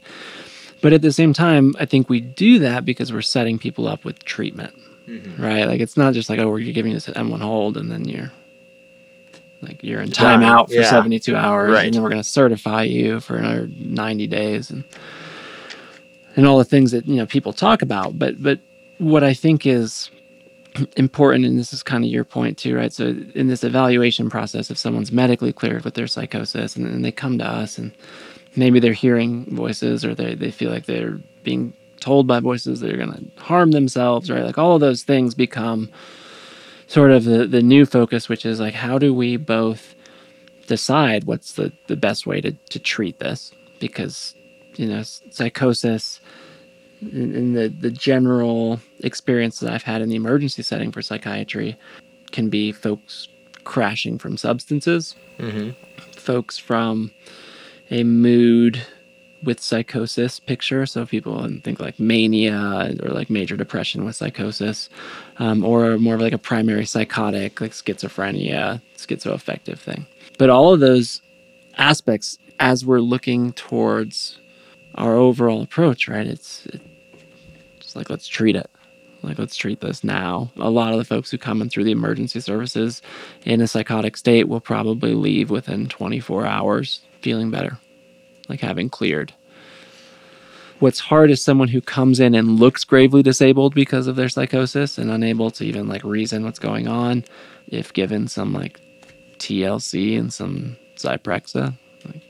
but 0.81 0.93
at 0.93 1.03
the 1.03 1.13
same 1.13 1.33
time, 1.33 1.75
I 1.79 1.85
think 1.87 2.09
we 2.09 2.21
do 2.21 2.59
that 2.61 2.85
because 2.85 3.13
we're 3.13 3.23
setting 3.23 3.59
people 3.59 3.89
up 3.89 4.05
with 4.05 4.25
treatment, 4.25 4.75
mm-hmm. 5.07 5.43
right? 5.43 5.65
Like 5.67 5.81
it's 5.81 5.97
not 5.97 6.15
just 6.15 6.29
like 6.29 6.39
oh, 6.39 6.49
we're 6.51 6.73
giving 6.73 6.93
you 6.93 6.97
this 6.97 7.07
M1 7.09 7.41
hold 7.41 7.77
and 7.77 7.91
then 7.91 8.05
you're 8.09 8.33
like 9.63 9.83
you're 9.83 10.01
in 10.01 10.11
timeout 10.11 10.69
for 10.69 10.75
Yeah. 10.75 10.91
72 10.91 11.35
hours, 11.37 11.73
Right. 11.73 11.87
and 11.87 11.95
then 11.95 12.03
we're 12.03 12.11
going 12.11 12.23
to 12.23 12.29
certify 12.29 12.85
you 12.85 13.21
for 13.21 13.37
another 13.37 13.69
90 13.79 14.27
days 14.27 14.71
and 14.71 14.85
and 16.37 16.47
all 16.47 16.59
the 16.59 16.65
things 16.65 16.93
that 16.93 17.07
you 17.07 17.17
know 17.17 17.27
people 17.27 17.53
talk 17.53 17.83
about 17.83 18.17
but 18.19 18.41
but 18.41 18.61
what 18.99 19.25
i 19.25 19.35
think 19.35 19.67
is 19.67 20.11
important 20.97 21.45
and 21.45 21.59
this 21.59 21.73
is 21.73 21.83
kind 21.83 22.05
of 22.05 22.11
your 22.11 22.25
point 22.25 22.59
too 22.59 22.77
right? 22.77 22.93
So 22.93 23.07
in 23.35 23.49
this 23.49 23.65
evaluation 23.65 24.31
process 24.31 24.71
if 24.71 24.79
someone's 24.79 25.13
medically 25.13 25.53
cleared 25.53 25.85
with 25.85 25.95
their 25.95 26.07
psychosis 26.07 26.77
and, 26.77 26.87
and 26.87 27.05
they 27.05 27.13
come 27.13 27.39
to 27.39 27.47
us 27.47 27.79
and 27.79 27.93
maybe 28.57 28.81
they're 28.81 28.93
hearing 28.93 29.55
voices 29.55 30.05
or 30.05 30.15
they, 30.15 30.35
they 30.35 30.51
feel 30.51 30.71
like 30.71 30.87
they're 30.87 31.19
being 31.43 31.75
told 32.01 32.27
by 32.27 32.41
voices 32.41 32.81
that 32.81 32.93
are 32.93 32.97
going 32.97 33.13
to 33.13 33.43
harm 33.43 33.73
themselves 33.73 34.31
right? 34.31 34.45
Like 34.45 34.59
all 34.59 34.75
of 34.75 34.81
those 34.81 35.03
things 35.03 35.35
become 35.35 35.91
sort 36.87 37.11
of 37.11 37.25
the, 37.25 37.47
the 37.47 37.63
new 37.63 37.87
focus 37.87 38.29
which 38.29 38.47
is 38.47 38.61
like 38.61 38.75
how 38.75 38.99
do 38.99 39.13
we 39.13 39.37
both 39.37 39.95
decide 40.67 41.25
what's 41.25 41.53
the, 41.53 41.73
the 41.87 41.97
best 41.97 42.27
way 42.27 42.41
to, 42.41 42.53
to 42.53 42.79
treat 42.79 43.19
this? 43.19 43.53
Because 43.81 44.35
you 44.79 44.87
know 44.87 45.03
psychosis 45.03 46.21
in, 47.01 47.35
in 47.35 47.53
the, 47.55 47.69
the 47.69 47.91
general 47.91 48.81
experience 49.01 49.61
that 49.61 49.73
i've 49.73 49.83
had 49.83 50.01
in 50.03 50.09
the 50.09 50.17
emergency 50.17 50.63
setting 50.63 50.93
for 50.93 51.03
psychiatry 51.03 51.77
can 52.33 52.49
be 52.49 52.73
folks 52.73 53.29
crashing 53.65 54.19
from 54.19 54.37
substances 54.37 55.15
mm-hmm. 55.39 55.71
folks 56.13 56.59
from 56.59 57.11
a 57.91 58.05
mood 58.05 58.83
with 59.43 59.61
psychosis 59.61 60.41
picture. 60.41 60.87
So 60.87 61.07
people 61.07 61.49
think 61.63 61.81
like 61.81 61.99
mania 62.01 62.97
or 63.03 63.11
like 63.11 63.31
major 63.31 63.57
depression 63.57 64.05
with 64.05 64.17
psychosis, 64.17 64.89
um, 65.39 65.65
or 65.65 65.99
more 65.99 66.15
of 66.15 66.21
like 66.21 66.33
a 66.33 66.39
primary 66.39 66.87
psychotic, 66.87 67.61
like 67.61 67.73
schizophrenia, 67.73 68.81
schizoaffective 68.97 69.79
thing. 69.79 70.07
But 70.39 70.51
all 70.51 70.73
of 70.73 70.81
those 70.81 71.23
aspects, 71.77 72.39
as 72.59 72.85
we're 72.85 73.01
looking 73.01 73.53
towards 73.53 74.39
our 74.97 75.15
overall 75.15 75.63
approach, 75.63 76.09
right? 76.09 76.27
It's 76.27 76.67
it's 76.67 76.85
like 77.99 78.09
let's 78.09 78.29
treat 78.29 78.57
it. 78.57 78.71
Like 79.23 79.39
let's 79.39 79.57
treat 79.57 79.81
this 79.81 80.05
now. 80.05 80.51
A 80.57 80.71
lot 80.71 80.93
of 80.93 80.99
the 80.99 81.05
folks 81.05 81.31
who 81.31 81.39
come 81.39 81.61
in 81.61 81.69
through 81.69 81.85
the 81.85 81.93
emergency 81.93 82.41
services 82.41 83.03
in 83.45 83.61
a 83.61 83.67
psychotic 83.67 84.17
state 84.17 84.49
will 84.49 84.61
probably 84.61 85.15
leave 85.15 85.51
within 85.51 85.89
24 85.89 86.47
hours 86.47 87.01
feeling 87.21 87.51
better, 87.51 87.79
like 88.49 88.61
having 88.61 88.89
cleared. 88.89 89.35
What's 90.79 91.01
hard 91.01 91.33
is 91.33 91.43
someone 91.43 91.67
who 91.67 91.81
comes 91.81 92.21
in 92.21 92.37
and 92.37 92.61
looks 92.61 92.85
gravely 92.85 93.21
disabled 93.25 93.75
because 93.75 94.07
of 94.07 94.15
their 94.15 94.29
psychosis 94.29 94.97
and 94.97 95.11
unable 95.11 95.51
to 95.51 95.65
even 95.65 95.89
like 95.89 96.05
reason 96.05 96.45
what's 96.45 96.61
going 96.61 96.87
on. 96.87 97.25
If 97.67 97.93
given 97.93 98.29
some 98.29 98.55
like 98.55 98.81
TLC 99.39 100.17
and 100.17 100.33
some 100.33 100.77
Zyprexa, 100.97 101.77
like, 102.05 102.23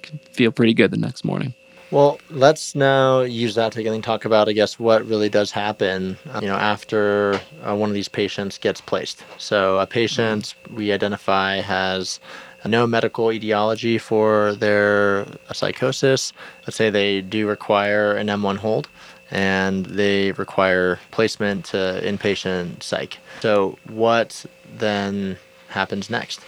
can 0.00 0.18
feel 0.32 0.50
pretty 0.50 0.72
good 0.72 0.90
the 0.90 0.96
next 0.96 1.24
morning. 1.24 1.54
Well, 1.90 2.20
let's 2.28 2.74
now 2.74 3.20
use 3.20 3.54
that 3.54 3.72
to 3.72 3.80
again 3.80 4.02
talk 4.02 4.26
about, 4.26 4.46
I 4.46 4.52
guess, 4.52 4.78
what 4.78 5.06
really 5.06 5.30
does 5.30 5.50
happen, 5.50 6.18
uh, 6.34 6.40
you 6.42 6.48
know, 6.48 6.56
after 6.56 7.40
uh, 7.62 7.74
one 7.74 7.88
of 7.88 7.94
these 7.94 8.08
patients 8.08 8.58
gets 8.58 8.80
placed. 8.82 9.24
So 9.38 9.78
a 9.78 9.86
patient 9.86 10.54
we 10.70 10.92
identify 10.92 11.62
has 11.62 12.20
no 12.66 12.86
medical 12.86 13.32
etiology 13.32 13.96
for 13.96 14.54
their 14.54 15.26
psychosis. 15.54 16.34
Let's 16.66 16.76
say 16.76 16.90
they 16.90 17.22
do 17.22 17.48
require 17.48 18.12
an 18.12 18.26
M1 18.26 18.58
hold 18.58 18.88
and 19.30 19.86
they 19.86 20.32
require 20.32 20.98
placement 21.10 21.64
to 21.66 22.00
inpatient 22.04 22.82
psych. 22.82 23.18
So 23.40 23.78
what 23.88 24.44
then 24.76 25.38
happens 25.68 26.10
next? 26.10 26.40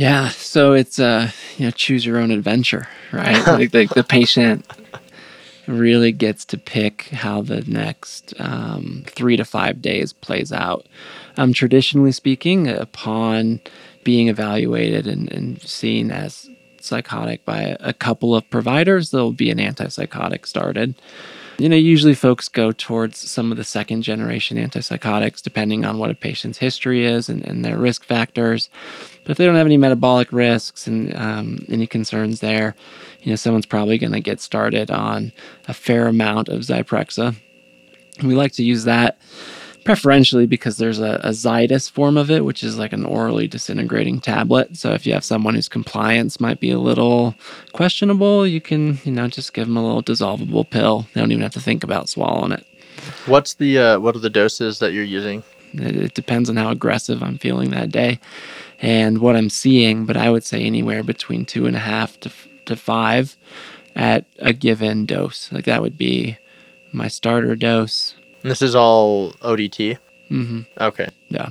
Yeah, 0.00 0.30
so 0.30 0.72
it's 0.72 0.98
uh, 0.98 1.30
you 1.58 1.66
know, 1.66 1.70
choose 1.72 2.06
your 2.06 2.16
own 2.16 2.30
adventure, 2.30 2.88
right? 3.12 3.36
like 3.46 3.70
the, 3.70 3.84
the 3.94 4.02
patient 4.02 4.66
really 5.66 6.10
gets 6.10 6.46
to 6.46 6.56
pick 6.56 7.02
how 7.10 7.42
the 7.42 7.60
next 7.66 8.32
um, 8.38 9.04
three 9.06 9.36
to 9.36 9.44
five 9.44 9.82
days 9.82 10.14
plays 10.14 10.54
out. 10.54 10.86
Um, 11.36 11.52
traditionally 11.52 12.12
speaking, 12.12 12.66
upon 12.66 13.60
being 14.02 14.28
evaluated 14.28 15.06
and, 15.06 15.30
and 15.30 15.60
seen 15.60 16.10
as 16.10 16.48
psychotic 16.80 17.44
by 17.44 17.76
a 17.78 17.92
couple 17.92 18.34
of 18.34 18.48
providers, 18.48 19.10
there'll 19.10 19.32
be 19.32 19.50
an 19.50 19.58
antipsychotic 19.58 20.46
started. 20.46 20.94
You 21.60 21.68
know, 21.68 21.76
usually 21.76 22.14
folks 22.14 22.48
go 22.48 22.72
towards 22.72 23.18
some 23.18 23.52
of 23.52 23.58
the 23.58 23.64
second 23.64 24.00
generation 24.00 24.56
antipsychotics, 24.56 25.42
depending 25.42 25.84
on 25.84 25.98
what 25.98 26.10
a 26.10 26.14
patient's 26.14 26.56
history 26.56 27.04
is 27.04 27.28
and, 27.28 27.46
and 27.46 27.62
their 27.62 27.76
risk 27.76 28.02
factors. 28.02 28.70
But 29.22 29.32
if 29.32 29.36
they 29.36 29.44
don't 29.44 29.56
have 29.56 29.66
any 29.66 29.76
metabolic 29.76 30.32
risks 30.32 30.86
and 30.86 31.14
um, 31.14 31.58
any 31.68 31.86
concerns 31.86 32.40
there, 32.40 32.74
you 33.20 33.30
know, 33.30 33.36
someone's 33.36 33.66
probably 33.66 33.98
going 33.98 34.14
to 34.14 34.20
get 34.20 34.40
started 34.40 34.90
on 34.90 35.32
a 35.68 35.74
fair 35.74 36.06
amount 36.06 36.48
of 36.48 36.62
Zyprexa. 36.62 37.36
We 38.22 38.34
like 38.34 38.52
to 38.52 38.64
use 38.64 38.84
that 38.84 39.18
preferentially 39.84 40.46
because 40.46 40.76
there's 40.76 41.00
a, 41.00 41.20
a 41.22 41.30
Zydis 41.30 41.90
form 41.90 42.16
of 42.16 42.30
it, 42.30 42.44
which 42.44 42.62
is 42.62 42.78
like 42.78 42.92
an 42.92 43.04
orally 43.04 43.48
disintegrating 43.48 44.20
tablet. 44.20 44.76
So 44.76 44.92
if 44.92 45.06
you 45.06 45.12
have 45.12 45.24
someone 45.24 45.54
whose 45.54 45.68
compliance 45.68 46.40
might 46.40 46.60
be 46.60 46.70
a 46.70 46.78
little 46.78 47.34
questionable, 47.72 48.46
you 48.46 48.60
can, 48.60 48.98
you 49.04 49.12
know, 49.12 49.28
just 49.28 49.54
give 49.54 49.66
them 49.66 49.76
a 49.76 49.84
little 49.84 50.02
dissolvable 50.02 50.68
pill. 50.68 51.06
They 51.12 51.20
don't 51.20 51.32
even 51.32 51.42
have 51.42 51.52
to 51.52 51.60
think 51.60 51.84
about 51.84 52.08
swallowing 52.08 52.52
it. 52.52 52.66
What's 53.26 53.54
the 53.54 53.78
uh, 53.78 53.98
what 54.00 54.14
are 54.16 54.20
the 54.20 54.30
doses 54.30 54.78
that 54.80 54.92
you're 54.92 55.04
using? 55.04 55.42
It, 55.72 55.96
it 55.96 56.14
depends 56.14 56.50
on 56.50 56.56
how 56.56 56.70
aggressive 56.70 57.22
I'm 57.22 57.38
feeling 57.38 57.70
that 57.70 57.90
day 57.90 58.20
and 58.80 59.18
what 59.18 59.36
I'm 59.36 59.50
seeing, 59.50 60.06
but 60.06 60.16
I 60.16 60.30
would 60.30 60.44
say 60.44 60.62
anywhere 60.64 61.02
between 61.02 61.44
two 61.44 61.66
and 61.66 61.76
a 61.76 61.80
half 61.80 62.18
to, 62.20 62.30
to 62.66 62.76
five 62.76 63.36
at 63.94 64.24
a 64.38 64.52
given 64.52 65.06
dose. 65.06 65.52
Like 65.52 65.64
that 65.66 65.82
would 65.82 65.98
be 65.98 66.38
my 66.92 67.08
starter 67.08 67.54
dose. 67.56 68.14
And 68.42 68.50
this 68.50 68.62
is 68.62 68.74
all 68.74 69.32
ODT. 69.42 69.98
Mm-hmm. 70.30 70.60
Okay. 70.80 71.08
Yeah. 71.28 71.50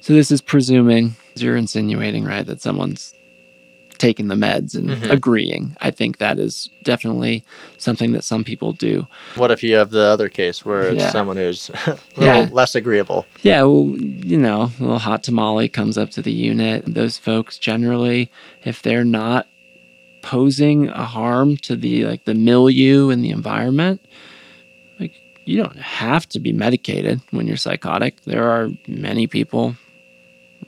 So 0.00 0.12
this 0.12 0.30
is 0.30 0.40
presuming 0.40 1.16
you're 1.36 1.56
insinuating, 1.56 2.24
right, 2.24 2.44
that 2.46 2.60
someone's 2.60 3.14
taking 3.98 4.28
the 4.28 4.34
meds 4.34 4.74
and 4.74 4.88
Mhm. 4.88 5.10
agreeing. 5.10 5.76
I 5.82 5.90
think 5.90 6.18
that 6.18 6.38
is 6.38 6.70
definitely 6.84 7.44
something 7.76 8.12
that 8.12 8.24
some 8.24 8.44
people 8.44 8.72
do. 8.72 9.06
What 9.36 9.50
if 9.50 9.62
you 9.62 9.74
have 9.76 9.90
the 9.90 10.00
other 10.04 10.28
case 10.30 10.64
where 10.64 10.88
it's 10.88 11.00
Yeah. 11.02 11.10
someone 11.10 11.36
who's 11.36 11.70
a 11.86 11.98
little 12.16 12.42
Yeah. 12.44 12.48
less 12.50 12.74
agreeable? 12.74 13.26
Yeah, 13.42 13.62
well, 13.62 13.94
you 13.98 14.38
know, 14.38 14.70
a 14.78 14.82
little 14.82 14.98
hot 14.98 15.22
tamale 15.22 15.68
comes 15.68 15.98
up 15.98 16.10
to 16.12 16.22
the 16.22 16.32
unit. 16.32 16.84
Those 16.86 17.18
folks 17.18 17.58
generally, 17.58 18.30
if 18.64 18.80
they're 18.80 19.04
not 19.04 19.46
posing 20.22 20.88
a 20.88 21.04
harm 21.04 21.56
to 21.58 21.76
the 21.76 22.04
like 22.04 22.24
the 22.24 22.34
milieu 22.34 23.08
and 23.10 23.22
the 23.24 23.30
environment, 23.30 24.00
you 25.50 25.56
don't 25.56 25.78
have 25.78 26.28
to 26.28 26.38
be 26.38 26.52
medicated 26.52 27.20
when 27.32 27.48
you're 27.48 27.56
psychotic. 27.56 28.22
There 28.22 28.48
are 28.48 28.68
many 28.86 29.26
people 29.26 29.74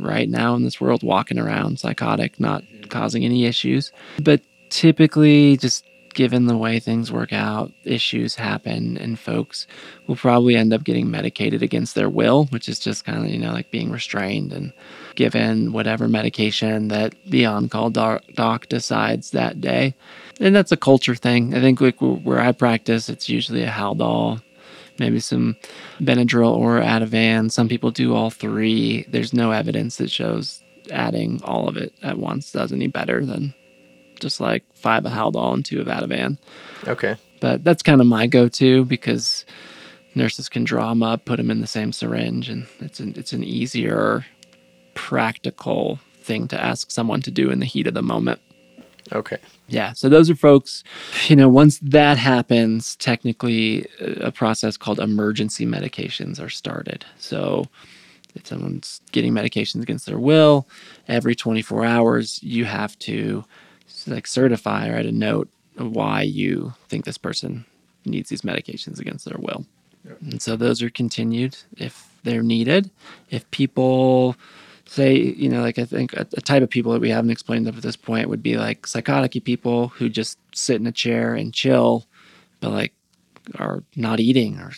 right 0.01 0.29
now 0.29 0.57
in 0.57 0.65
this 0.65 0.81
world 0.81 1.05
walking 1.05 1.39
around 1.39 1.79
psychotic, 1.79 2.41
not 2.41 2.65
causing 2.89 3.25
any 3.25 3.45
issues. 3.45 3.93
But 4.21 4.43
typically, 4.71 5.57
just 5.57 5.85
given 6.15 6.47
the 6.47 6.57
way 6.57 6.81
things 6.81 7.13
work 7.13 7.33
out, 7.33 7.73
issues 7.85 8.35
happen, 8.35 8.99
and 8.99 9.19
folks 9.19 9.69
will 10.09 10.17
probably 10.17 10.57
end 10.57 10.73
up 10.73 10.83
getting 10.83 11.11
medicated 11.11 11.63
against 11.63 11.95
their 11.95 12.11
will, 12.11 12.47
which 12.47 12.69
is 12.69 12.81
just 12.81 13.05
kind 13.05 13.25
of, 13.25 13.31
you 13.31 13.39
know, 13.39 13.53
like 13.53 13.71
being 13.71 13.91
restrained 13.91 14.53
and 14.53 14.73
given 15.15 15.73
whatever 15.73 16.09
medication 16.09 16.89
that 16.89 17.15
the 17.25 17.47
on 17.47 17.69
call 17.69 17.89
doc, 17.89 18.67
decides 18.69 19.31
that 19.31 19.61
day. 19.61 19.95
And 20.41 20.57
that's 20.57 20.73
a 20.73 20.77
culture 20.77 21.15
thing. 21.15 21.55
I 21.55 21.61
think 21.61 21.81
like 21.81 22.01
where 22.01 22.41
I 22.41 22.51
practice, 22.51 23.09
it's 23.09 23.29
usually 23.29 23.63
a 23.63 23.71
Haldol, 23.71 24.43
maybe 24.99 25.21
some 25.21 25.57
Benadryl 26.01 26.55
or 26.57 26.81
Ativan. 26.81 27.51
Some 27.51 27.69
people 27.69 27.91
do 27.91 28.15
all 28.15 28.31
three. 28.31 29.05
There's 29.09 29.33
no 29.33 29.51
evidence 29.51 29.97
that 29.97 30.11
shows 30.11 30.63
adding 30.91 31.41
all 31.45 31.69
of 31.69 31.77
it 31.77 31.95
at 32.03 32.19
once 32.19 32.53
does 32.53 32.73
any 32.73 32.87
better 32.87 33.25
than 33.25 33.55
just 34.21 34.41
like 34.41 34.65
five 34.75 35.05
of 35.05 35.13
Haldol 35.13 35.55
and 35.55 35.65
two 35.65 35.81
of 35.81 35.87
Ativan. 35.87 36.39
Okay. 36.87 37.17
But 37.41 37.65
that's 37.65 37.83
kind 37.83 38.01
of 38.01 38.07
my 38.07 38.27
go-to 38.27 38.85
because 38.85 39.45
nurses 40.15 40.49
can 40.49 40.65
draw 40.65 40.89
them 40.91 41.03
up, 41.03 41.25
put 41.25 41.39
them 41.39 41.51
in 41.51 41.61
the 41.61 41.67
same 41.67 41.93
syringe, 41.93 42.49
and 42.49 42.67
it's 42.81 43.01
an 43.01 43.15
it's 43.17 43.33
an 43.33 43.43
easier, 43.43 44.25
practical 44.95 45.99
thing 46.21 46.47
to 46.49 46.61
ask 46.61 46.91
someone 46.91 47.21
to 47.23 47.31
do 47.31 47.51
in 47.51 47.59
the 47.59 47.67
heat 47.67 47.87
of 47.87 47.95
the 47.95 48.03
moment. 48.03 48.41
Okay. 49.13 49.39
Yeah, 49.69 49.93
so 49.93 50.09
those 50.09 50.31
are 50.31 50.35
folks, 50.35 50.83
you 51.29 51.37
know, 51.37 51.49
once 51.49 51.79
that 51.81 52.19
happens, 52.19 52.97
technically 52.97 53.87
uh, 54.01 54.27
a 54.27 54.33
process 54.33 54.77
called 54.77 54.99
emergency 54.99 55.67
medications 55.67 56.41
are 56.41 56.49
started. 56.49 57.05
So 57.19 57.67
if 58.35 58.47
someone's 58.47 59.01
getting 59.13 59.33
medications 59.33 59.83
against 59.83 60.07
their 60.07 60.19
will, 60.19 60.67
every 61.09 61.35
24 61.35 61.85
hours 61.85 62.43
you 62.43 62.65
have 62.65 62.99
to 63.01 63.45
like 64.07 64.27
certify 64.27 64.89
or 64.89 64.95
write 64.95 65.07
a 65.07 65.13
note 65.13 65.49
of 65.77 65.95
why 65.95 66.23
you 66.23 66.75
think 66.89 67.05
this 67.05 67.19
person 67.19 67.65
needs 68.05 68.31
these 68.31 68.43
medications 68.43 68.99
against 68.99 69.25
their 69.25 69.39
will. 69.39 69.67
And 70.21 70.43
so 70.43 70.57
those 70.57 70.83
are 70.83 70.91
continued 70.91 71.57
if 71.77 72.09
they're 72.25 72.43
needed. 72.43 72.91
If 73.31 73.49
people 73.51 74.37
say, 74.93 75.17
you 75.17 75.49
know, 75.49 75.63
like 75.63 75.79
I 75.79 75.85
think 75.85 76.13
a, 76.13 76.27
a 76.37 76.41
type 76.41 76.63
of 76.63 76.71
people 76.71 76.93
that 76.93 77.01
we 77.01 77.11
haven't 77.11 77.31
explained 77.31 77.67
up 77.67 77.77
at 77.77 77.83
this 77.83 77.97
point 77.97 78.29
would 78.29 78.43
be 78.43 78.57
like 78.59 78.87
psychotic 78.87 79.43
people 79.45 79.89
who 79.89 80.09
just 80.09 80.39
sit 80.55 80.77
in 80.81 80.87
a 80.87 80.93
chair 80.93 81.35
and 81.35 81.53
chill, 81.55 82.07
but 82.61 82.71
like 82.73 82.93
are 83.59 83.83
not 83.97 84.21
eating 84.21 84.59
or 84.59 84.73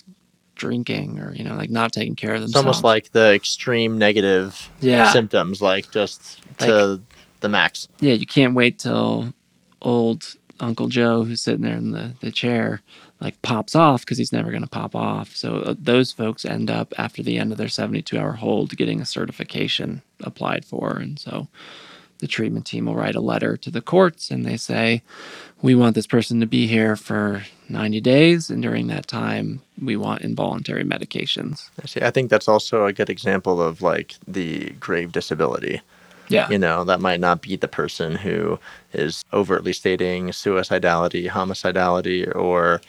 drinking 0.54 1.18
or, 1.18 1.34
you 1.34 1.42
know, 1.44 1.56
like 1.56 1.68
not 1.70 1.92
taking 1.92 2.14
care 2.14 2.34
of 2.34 2.40
themselves. 2.42 2.54
It's 2.62 2.66
almost 2.66 2.84
like 2.84 3.10
the 3.12 3.34
extreme 3.34 3.98
negative 3.98 4.70
Yeah. 4.80 5.10
symptoms, 5.12 5.60
like 5.60 5.90
just 5.90 6.40
to 6.58 7.00
the 7.40 7.48
max. 7.48 7.88
yeah, 8.00 8.14
you 8.14 8.26
can't 8.26 8.54
wait 8.54 8.78
till 8.78 9.34
old 9.82 10.24
Uncle 10.60 10.88
Joe, 10.88 11.24
who's 11.24 11.42
sitting 11.42 11.62
there 11.62 11.76
in 11.76 11.92
the, 11.92 12.12
the 12.20 12.30
chair, 12.30 12.80
like 13.20 13.40
pops 13.42 13.74
off 13.74 14.00
because 14.00 14.18
he's 14.18 14.32
never 14.32 14.50
going 14.50 14.62
to 14.62 14.68
pop 14.68 14.94
off. 14.94 15.34
So 15.34 15.56
uh, 15.56 15.74
those 15.78 16.12
folks 16.12 16.44
end 16.44 16.70
up 16.70 16.92
after 16.98 17.22
the 17.22 17.38
end 17.38 17.52
of 17.52 17.58
their 17.58 17.68
72 17.68 18.18
hour 18.18 18.32
hold 18.32 18.76
getting 18.76 19.00
a 19.00 19.06
certification 19.06 20.02
applied 20.22 20.64
for. 20.64 20.96
And 20.96 21.18
so 21.18 21.48
the 22.18 22.26
treatment 22.26 22.66
team 22.66 22.86
will 22.86 22.94
write 22.94 23.14
a 23.14 23.20
letter 23.20 23.56
to 23.56 23.70
the 23.70 23.82
courts 23.82 24.30
and 24.30 24.44
they 24.44 24.56
say, 24.56 25.02
we 25.62 25.74
want 25.74 25.94
this 25.94 26.06
person 26.06 26.40
to 26.40 26.46
be 26.46 26.66
here 26.66 26.96
for 26.96 27.44
90 27.68 28.00
days. 28.00 28.50
And 28.50 28.62
during 28.62 28.86
that 28.88 29.06
time, 29.06 29.62
we 29.80 29.96
want 29.96 30.22
involuntary 30.22 30.84
medications. 30.84 31.70
I 31.82 31.86
see. 31.86 32.02
I 32.02 32.10
think 32.10 32.30
that's 32.30 32.48
also 32.48 32.86
a 32.86 32.92
good 32.92 33.10
example 33.10 33.60
of 33.60 33.82
like 33.82 34.16
the 34.28 34.70
grave 34.80 35.12
disability. 35.12 35.80
Yeah. 36.28 36.48
You 36.48 36.58
know, 36.58 36.84
that 36.84 37.00
might 37.00 37.20
not 37.20 37.42
be 37.42 37.56
the 37.56 37.68
person 37.68 38.16
who 38.16 38.58
is 38.92 39.24
overtly 39.32 39.72
stating 39.72 40.28
suicidality, 40.28 41.28
homicidality, 41.28 42.34
or 42.34 42.80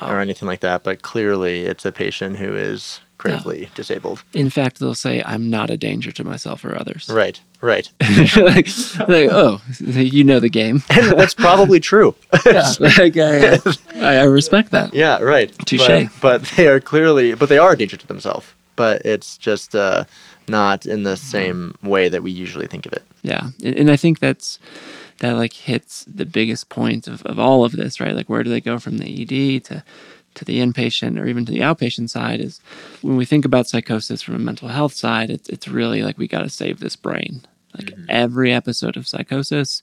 or 0.00 0.20
anything 0.20 0.48
like 0.48 0.60
that, 0.60 0.82
but 0.82 1.02
clearly 1.02 1.60
it's 1.62 1.84
a 1.84 1.92
patient 1.92 2.36
who 2.36 2.56
is 2.56 3.00
gravely 3.18 3.70
disabled. 3.74 4.24
In 4.32 4.50
fact, 4.50 4.80
they'll 4.80 4.94
say, 4.94 5.22
I'm 5.24 5.48
not 5.48 5.70
a 5.70 5.76
danger 5.76 6.10
to 6.12 6.24
myself 6.24 6.64
or 6.64 6.76
others. 6.78 7.08
Right. 7.08 7.40
Right. 7.60 7.88
like, 8.36 8.68
like, 9.08 9.28
oh, 9.30 9.60
you 9.78 10.24
know 10.24 10.40
the 10.40 10.48
game. 10.50 10.82
And 10.90 11.18
that's 11.18 11.34
probably 11.34 11.78
true. 11.78 12.14
Yeah, 12.46 12.72
like, 12.80 13.16
I, 13.16 13.58
I, 13.94 14.16
I 14.16 14.24
respect 14.24 14.72
that. 14.72 14.92
Yeah, 14.92 15.18
right. 15.18 15.56
Touche. 15.66 15.86
But, 15.86 16.10
but 16.20 16.42
they 16.56 16.66
are 16.66 16.80
clearly, 16.80 17.34
but 17.34 17.48
they 17.48 17.58
are 17.58 17.72
a 17.72 17.78
danger 17.78 17.96
to 17.96 18.06
themselves. 18.06 18.46
But 18.74 19.02
it's 19.04 19.36
just 19.38 19.76
uh, 19.76 20.04
not 20.48 20.86
in 20.86 21.02
the 21.02 21.12
uh-huh. 21.12 21.16
same 21.16 21.74
way 21.82 22.08
that 22.08 22.22
we 22.22 22.30
usually 22.30 22.66
think 22.66 22.86
of 22.86 22.92
it. 22.92 23.02
Yeah, 23.22 23.50
and, 23.64 23.76
and 23.76 23.90
I 23.90 23.96
think 23.96 24.18
that's 24.18 24.58
that 25.18 25.36
like 25.36 25.52
hits 25.52 26.04
the 26.04 26.26
biggest 26.26 26.68
point 26.68 27.06
of, 27.06 27.22
of 27.22 27.38
all 27.38 27.64
of 27.64 27.72
this, 27.72 28.00
right? 28.00 28.14
Like, 28.14 28.28
where 28.28 28.42
do 28.42 28.50
they 28.50 28.60
go 28.60 28.78
from 28.78 28.98
the 28.98 29.22
ED 29.22 29.64
to 29.64 29.84
to 30.34 30.44
the 30.46 30.60
inpatient 30.60 31.20
or 31.20 31.26
even 31.26 31.44
to 31.44 31.52
the 31.52 31.60
outpatient 31.60 32.10
side? 32.10 32.40
Is 32.40 32.60
when 33.00 33.16
we 33.16 33.24
think 33.24 33.44
about 33.44 33.68
psychosis 33.68 34.22
from 34.22 34.34
a 34.34 34.40
mental 34.40 34.68
health 34.68 34.94
side, 34.94 35.30
it's 35.30 35.48
it's 35.48 35.68
really 35.68 36.02
like 36.02 36.18
we 36.18 36.28
got 36.28 36.42
to 36.42 36.50
save 36.50 36.80
this 36.80 36.96
brain. 36.96 37.42
Like 37.74 37.86
mm-hmm. 37.86 38.04
every 38.08 38.52
episode 38.52 38.96
of 38.96 39.08
psychosis 39.08 39.82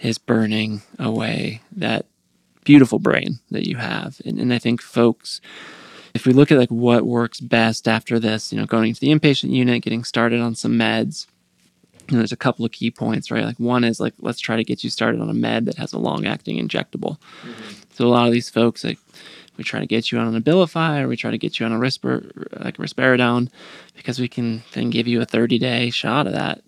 is 0.00 0.18
burning 0.18 0.82
away 0.98 1.60
that 1.72 2.06
beautiful 2.64 2.98
brain 2.98 3.40
that 3.50 3.68
you 3.68 3.76
have, 3.76 4.20
and, 4.24 4.38
and 4.38 4.52
I 4.52 4.58
think 4.58 4.80
folks 4.80 5.40
if 6.14 6.26
we 6.26 6.32
look 6.32 6.52
at 6.52 6.58
like 6.58 6.70
what 6.70 7.06
works 7.06 7.40
best 7.40 7.88
after 7.88 8.18
this, 8.18 8.52
you 8.52 8.58
know, 8.58 8.66
going 8.66 8.92
to 8.92 9.00
the 9.00 9.08
inpatient 9.08 9.50
unit, 9.50 9.82
getting 9.82 10.04
started 10.04 10.40
on 10.40 10.54
some 10.54 10.72
meds, 10.72 11.26
you 12.08 12.14
know, 12.14 12.18
there's 12.18 12.32
a 12.32 12.36
couple 12.36 12.64
of 12.64 12.72
key 12.72 12.90
points, 12.90 13.30
right? 13.30 13.44
Like 13.44 13.58
one 13.58 13.84
is 13.84 14.00
like 14.00 14.14
let's 14.18 14.40
try 14.40 14.56
to 14.56 14.64
get 14.64 14.84
you 14.84 14.90
started 14.90 15.20
on 15.20 15.30
a 15.30 15.34
med 15.34 15.66
that 15.66 15.76
has 15.76 15.92
a 15.92 15.98
long-acting 15.98 16.56
injectable. 16.56 17.18
Mm-hmm. 17.42 17.72
So 17.92 18.06
a 18.06 18.08
lot 18.08 18.26
of 18.26 18.32
these 18.32 18.50
folks, 18.50 18.84
like 18.84 18.98
we 19.56 19.64
try 19.64 19.80
to 19.80 19.86
get 19.86 20.10
you 20.10 20.18
on 20.18 20.34
an 20.34 20.42
Abilify 20.42 21.00
or 21.00 21.08
we 21.08 21.16
try 21.16 21.30
to 21.30 21.38
get 21.38 21.60
you 21.60 21.66
on 21.66 21.72
a 21.72 21.78
Risperdal, 21.78 22.64
like 22.64 22.76
risperidone, 22.76 23.50
because 23.94 24.18
we 24.18 24.28
can 24.28 24.62
then 24.72 24.90
give 24.90 25.06
you 25.06 25.20
a 25.20 25.26
30-day 25.26 25.90
shot 25.90 26.26
of 26.26 26.32
that. 26.32 26.62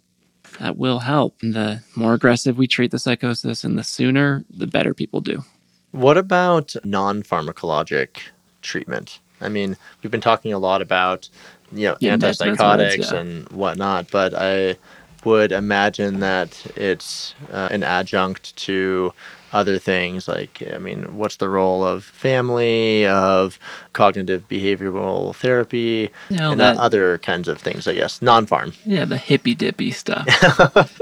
That 0.60 0.76
will 0.76 1.00
help. 1.00 1.36
And 1.42 1.52
the 1.54 1.82
more 1.96 2.14
aggressive 2.14 2.56
we 2.56 2.68
treat 2.68 2.92
the 2.92 2.98
psychosis, 2.98 3.64
and 3.64 3.76
the 3.76 3.82
sooner, 3.82 4.44
the 4.50 4.68
better 4.68 4.94
people 4.94 5.20
do. 5.20 5.42
What 5.90 6.16
about 6.16 6.74
non 6.84 7.22
pharmacologic 7.24 8.18
treatment? 8.62 9.18
I 9.40 9.48
mean, 9.48 9.76
we've 10.02 10.10
been 10.10 10.20
talking 10.20 10.52
a 10.52 10.58
lot 10.58 10.82
about 10.82 11.28
you 11.72 11.88
know 11.88 11.96
Yeah, 12.00 12.16
antipsychotics 12.16 13.12
yeah. 13.12 13.18
and 13.18 13.48
whatnot, 13.50 14.10
but 14.10 14.34
I 14.34 14.76
would 15.24 15.52
imagine 15.52 16.20
that 16.20 16.64
it's 16.76 17.34
uh, 17.52 17.68
an 17.70 17.82
adjunct 17.82 18.54
to 18.56 19.12
other 19.54 19.78
things 19.78 20.26
like 20.28 20.62
i 20.74 20.78
mean 20.78 21.00
what's 21.16 21.36
the 21.36 21.48
role 21.48 21.82
of 21.92 22.04
family 22.04 23.06
of 23.06 23.58
cognitive 23.92 24.42
behavioral 24.48 25.34
therapy 25.36 26.10
You 26.30 26.36
know, 26.38 26.50
and 26.52 26.60
that- 26.60 26.76
other 26.76 27.18
kinds 27.18 27.46
of 27.48 27.56
things 27.66 27.86
i 27.88 27.94
guess 27.94 28.20
non-pharm 28.20 28.74
Yeah, 28.84 29.04
the 29.06 29.16
hippy 29.16 29.54
dippy 29.54 29.90
stuff. 29.92 30.26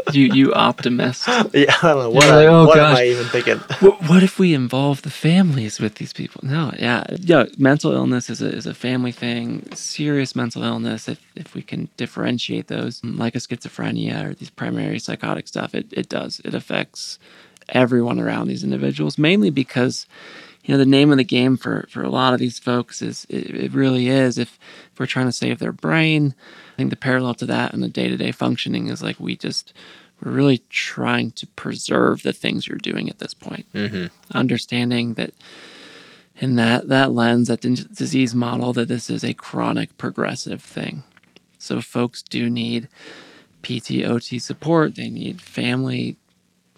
you 0.13 0.25
you 0.39 0.53
optimist. 0.55 1.27
yeah 1.29 1.75
i 1.83 1.89
don't 1.95 1.99
know 2.05 2.11
what, 2.11 2.29
like, 2.29 2.47
"Oh, 2.49 2.67
what 2.67 2.79
am 2.79 2.95
i 2.97 3.05
even 3.07 3.27
thinking 3.27 3.59
what, 3.81 3.97
what 4.11 4.23
if 4.23 4.39
we 4.39 4.55
involve 4.55 5.03
the 5.03 5.11
families 5.29 5.81
with 5.81 5.95
these 5.97 6.13
people? 6.13 6.41
No, 6.45 6.73
yeah, 6.79 7.05
yeah. 7.33 7.45
Mental 7.59 7.91
illness 7.93 8.29
is 8.31 8.41
a 8.43 8.51
is 8.61 8.67
a 8.67 8.75
family 8.75 9.13
thing. 9.13 9.67
Serious 9.75 10.37
mental 10.37 10.63
illness, 10.63 11.09
if 11.09 11.19
if 11.43 11.55
we 11.55 11.63
can 11.63 11.89
differentiate 11.97 12.67
those, 12.69 13.01
like 13.05 13.35
a 13.35 13.39
schizophrenia 13.41 14.17
or 14.25 14.35
these 14.35 14.51
primary 14.51 14.99
psychotic 14.99 15.49
stuff, 15.49 15.75
it 15.75 15.87
it 15.93 16.09
does. 16.09 16.41
It 16.45 16.55
affects 16.55 17.19
everyone 17.71 18.19
around 18.19 18.49
these 18.49 18.65
individuals, 18.65 19.19
mainly 19.19 19.51
because 19.51 20.07
you 20.65 20.73
know 20.73 20.79
the 20.79 20.87
name 20.87 21.11
of 21.11 21.19
the 21.19 21.25
game 21.25 21.57
for 21.57 21.87
for 21.91 22.03
a 22.03 22.09
lot 22.09 22.35
of 22.35 22.41
these 22.41 22.59
folks 22.59 23.03
is 23.03 23.27
it, 23.29 23.51
it 23.51 23.73
really 23.73 24.09
is 24.09 24.39
if, 24.39 24.59
if 24.93 25.01
we're 25.01 25.07
trying 25.07 25.27
to 25.27 25.33
save 25.33 25.59
their 25.59 25.73
brain 25.73 26.37
i 26.75 26.77
think 26.77 26.91
the 26.91 26.97
parallel 26.97 27.35
to 27.35 27.47
that 27.47 27.75
in 27.75 27.81
the 27.81 27.89
day-to-day 27.89 28.31
functioning 28.31 28.87
is 28.87 29.03
like 29.03 29.19
we 29.19 29.37
just 29.37 29.73
we're 30.23 30.31
really 30.31 30.63
trying 30.71 31.33
to 31.33 31.47
preserve 31.49 32.23
the 32.23 32.33
things 32.33 32.67
you're 32.67 32.79
doing 32.79 33.09
at 33.09 33.19
this 33.19 33.35
point. 33.35 33.67
Hmm 33.73 34.07
understanding 34.35 35.15
that 35.15 35.33
in 36.37 36.57
that 36.57 36.89
that 36.89 37.13
lens 37.13 37.49
that 37.49 37.61
dis- 37.61 37.85
disease 37.85 38.35
model 38.35 38.73
that 38.73 38.89
this 38.89 39.11
is 39.11 39.25
a 39.25 39.35
chronic 39.35 39.97
progressive 39.99 40.63
thing. 40.63 41.03
So 41.59 41.81
folks 41.81 42.23
do 42.23 42.49
need 42.49 42.89
pt 43.63 44.05
ot 44.05 44.41
support 44.41 44.97
they 44.97 45.09
need 45.09 45.41
family 45.41 46.17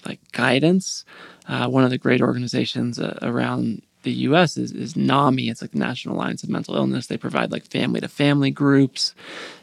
like 0.06 0.20
guidance 0.32 1.04
uh, 1.49 1.68
one 1.68 1.84
of 1.84 1.90
the 1.90 1.99
great 1.99 2.20
organizations 2.20 2.99
uh, 2.99 3.18
around 3.23 3.82
the 4.02 4.12
us 4.12 4.56
is, 4.56 4.73
is 4.73 4.96
nami 4.96 5.49
it's 5.49 5.62
like 5.62 5.73
the 5.73 5.78
national 5.78 6.14
alliance 6.14 6.42
of 6.42 6.49
mental 6.49 6.76
illness 6.76 7.06
they 7.06 7.16
provide 7.16 7.52
like 7.52 7.64
family 7.64 8.00
to 8.00 8.08
family 8.08 8.50
groups 8.50 9.14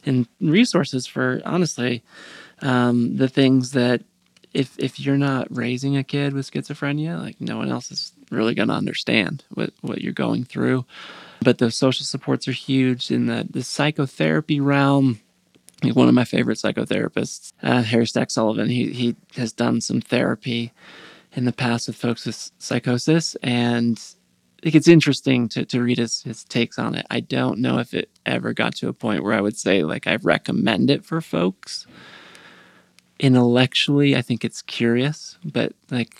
and 0.05 0.27
resources 0.39 1.05
for 1.05 1.41
honestly 1.45 2.03
um, 2.61 3.17
the 3.17 3.27
things 3.27 3.71
that 3.71 4.01
if 4.53 4.77
if 4.77 4.99
you're 4.99 5.17
not 5.17 5.47
raising 5.49 5.97
a 5.97 6.03
kid 6.03 6.33
with 6.33 6.49
schizophrenia, 6.49 7.19
like 7.19 7.39
no 7.39 7.57
one 7.57 7.69
else 7.69 7.91
is 7.91 8.11
really 8.29 8.53
going 8.53 8.67
to 8.67 8.73
understand 8.73 9.43
what 9.53 9.71
what 9.81 10.01
you're 10.01 10.13
going 10.13 10.43
through. 10.43 10.85
But 11.41 11.57
the 11.57 11.71
social 11.71 12.05
supports 12.05 12.47
are 12.47 12.53
huge 12.53 13.11
in 13.11 13.27
the 13.27 13.47
the 13.49 13.63
psychotherapy 13.63 14.59
realm. 14.59 15.21
One 15.83 16.07
of 16.07 16.13
my 16.13 16.25
favorite 16.25 16.59
psychotherapists, 16.59 17.53
uh, 17.63 17.81
Harry 17.81 18.05
Stack 18.05 18.29
Sullivan, 18.29 18.69
he 18.69 18.91
he 18.91 19.15
has 19.35 19.51
done 19.51 19.81
some 19.81 20.01
therapy 20.01 20.71
in 21.33 21.45
the 21.45 21.53
past 21.53 21.87
with 21.87 21.95
folks 21.95 22.25
with 22.25 22.51
psychosis, 22.59 23.35
and 23.41 23.99
I 24.59 24.63
think 24.63 24.75
it's 24.75 24.87
interesting 24.87 25.49
to, 25.49 25.65
to 25.65 25.81
read 25.81 25.97
his, 25.97 26.21
his 26.21 26.43
takes 26.43 26.77
on 26.77 26.93
it. 26.93 27.07
I 27.09 27.21
don't 27.21 27.59
know 27.59 27.79
if 27.79 27.95
it 27.95 28.09
ever 28.27 28.53
got 28.53 28.75
to 28.75 28.89
a 28.89 28.93
point 28.93 29.23
where 29.23 29.33
I 29.33 29.41
would 29.41 29.57
say 29.57 29.83
like 29.83 30.05
I 30.05 30.17
recommend 30.17 30.91
it 30.91 31.03
for 31.03 31.19
folks 31.21 31.87
intellectually 33.21 34.15
i 34.15 34.21
think 34.21 34.43
it's 34.43 34.63
curious 34.63 35.37
but 35.45 35.73
like 35.91 36.19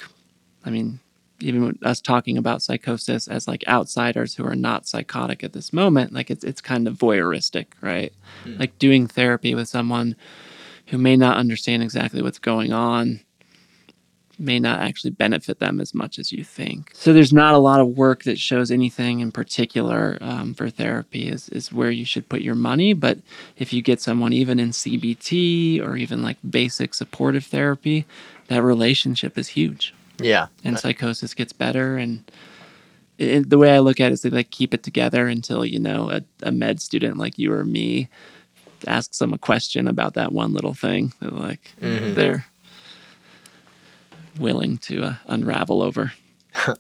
i 0.66 0.70
mean 0.70 1.00
even 1.42 1.78
us 1.84 2.02
talking 2.02 2.38
about 2.38 2.62
psychosis 2.62 3.28
as 3.28 3.48
like 3.48 3.64
outsiders 3.68 4.36
who 4.36 4.46
are 4.46 4.56
not 4.56 4.88
psychotic 4.88 5.44
at 5.44 5.54
this 5.54 5.74
moment 5.74 6.14
like 6.14 6.30
it's 6.32 6.44
it's 6.44 6.62
kind 6.62 6.88
of 6.88 6.98
voyeuristic 6.98 7.68
right? 7.82 8.14
Like 8.60 8.78
doing 8.80 9.08
therapy 9.08 9.56
with 9.56 9.68
someone 9.68 10.16
who 10.88 10.98
may 10.98 11.16
not 11.16 11.38
understand 11.38 11.84
exactly 11.84 12.22
what's 12.22 12.40
going 12.40 12.74
on 12.74 13.22
may 14.42 14.60
not 14.60 14.80
actually 14.80 15.12
benefit 15.12 15.60
them 15.60 15.80
as 15.80 15.94
much 15.94 16.18
as 16.18 16.32
you 16.32 16.44
think. 16.44 16.92
So 16.94 17.14
there's 17.14 17.32
not 17.32 17.54
a 17.54 17.60
lot 17.60 17.80
of 17.80 17.90
work 17.90 18.24
that 18.24 18.40
shows 18.40 18.72
anything 18.72 19.20
in 19.20 19.32
particular 19.32 20.18
um, 20.20 20.54
for 20.54 20.70
therapy 20.70 21.30
is, 21.30 21.48
is 21.50 21.72
where 21.72 21.92
you 21.92 22.06
should 22.06 22.28
put 22.28 22.42
your 22.42 22.56
money 22.56 22.94
but 22.94 23.20
if 23.58 23.72
you 23.72 23.82
get 23.82 24.02
someone 24.02 24.34
even 24.34 24.60
in 24.60 24.70
cbt 24.70 25.82
or 25.82 25.96
even 25.96 26.24
like 26.24 26.38
basic 26.48 26.94
supportive 26.94 27.46
therapy 27.46 28.06
that 28.48 28.64
relationship 28.64 29.38
is 29.38 29.50
huge 29.50 29.94
yeah 30.24 30.48
and 30.64 30.78
psychosis 30.80 31.34
gets 31.34 31.54
better 31.54 31.98
and 31.98 32.24
it, 33.18 33.50
the 33.50 33.58
way 33.58 33.72
i 33.76 33.80
look 33.80 34.00
at 34.00 34.12
it 34.12 34.14
is 34.14 34.22
they 34.22 34.30
like 34.30 34.50
keep 34.52 34.74
it 34.74 34.84
together 34.84 35.28
until 35.28 35.66
you 35.66 35.80
know 35.80 36.10
a, 36.12 36.22
a 36.44 36.52
med 36.52 36.82
student 36.82 37.18
like 37.18 37.38
you 37.38 37.52
or 37.54 37.64
me 37.66 38.08
asks 38.88 39.20
them 39.20 39.34
a 39.34 39.38
question 39.38 39.88
about 39.88 40.14
that 40.16 40.32
one 40.32 40.54
little 40.54 40.74
thing 40.74 41.14
that 41.20 41.34
like 41.34 41.72
Mhm. 41.82 42.16
they're 42.16 42.46
willing 44.40 44.78
to 44.80 45.04
uh, 45.04 45.16
unravel 45.28 45.82
over 45.82 46.14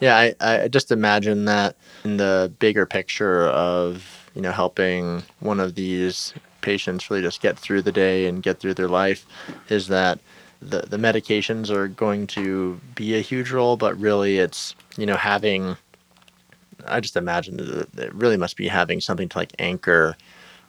Yeah, 0.00 0.16
I, 0.16 0.34
I 0.40 0.68
just 0.68 0.90
imagine 0.90 1.44
that 1.46 1.76
in 2.04 2.16
the 2.16 2.50
bigger 2.60 2.86
picture 2.86 3.48
of, 3.48 4.30
you 4.34 4.40
know, 4.40 4.52
helping 4.52 5.22
one 5.40 5.60
of 5.60 5.74
these 5.74 6.32
patients 6.62 7.10
really 7.10 7.22
just 7.22 7.42
get 7.42 7.58
through 7.58 7.82
the 7.82 7.92
day 7.92 8.26
and 8.26 8.42
get 8.42 8.58
through 8.58 8.72
their 8.74 8.88
life 8.88 9.26
is 9.68 9.88
that 9.88 10.18
the, 10.60 10.80
the 10.80 10.96
medications 10.96 11.70
are 11.70 11.88
going 11.88 12.26
to 12.28 12.80
be 12.94 13.16
a 13.16 13.20
huge 13.20 13.50
role, 13.50 13.76
but 13.76 13.98
really 13.98 14.38
it's, 14.38 14.74
you 14.96 15.06
know, 15.06 15.16
having, 15.16 15.76
I 16.86 17.00
just 17.00 17.16
imagine 17.16 17.56
that 17.56 17.98
it 17.98 18.14
really 18.14 18.36
must 18.36 18.56
be 18.56 18.68
having 18.68 19.00
something 19.00 19.28
to 19.28 19.38
like 19.38 19.52
anchor, 19.58 20.16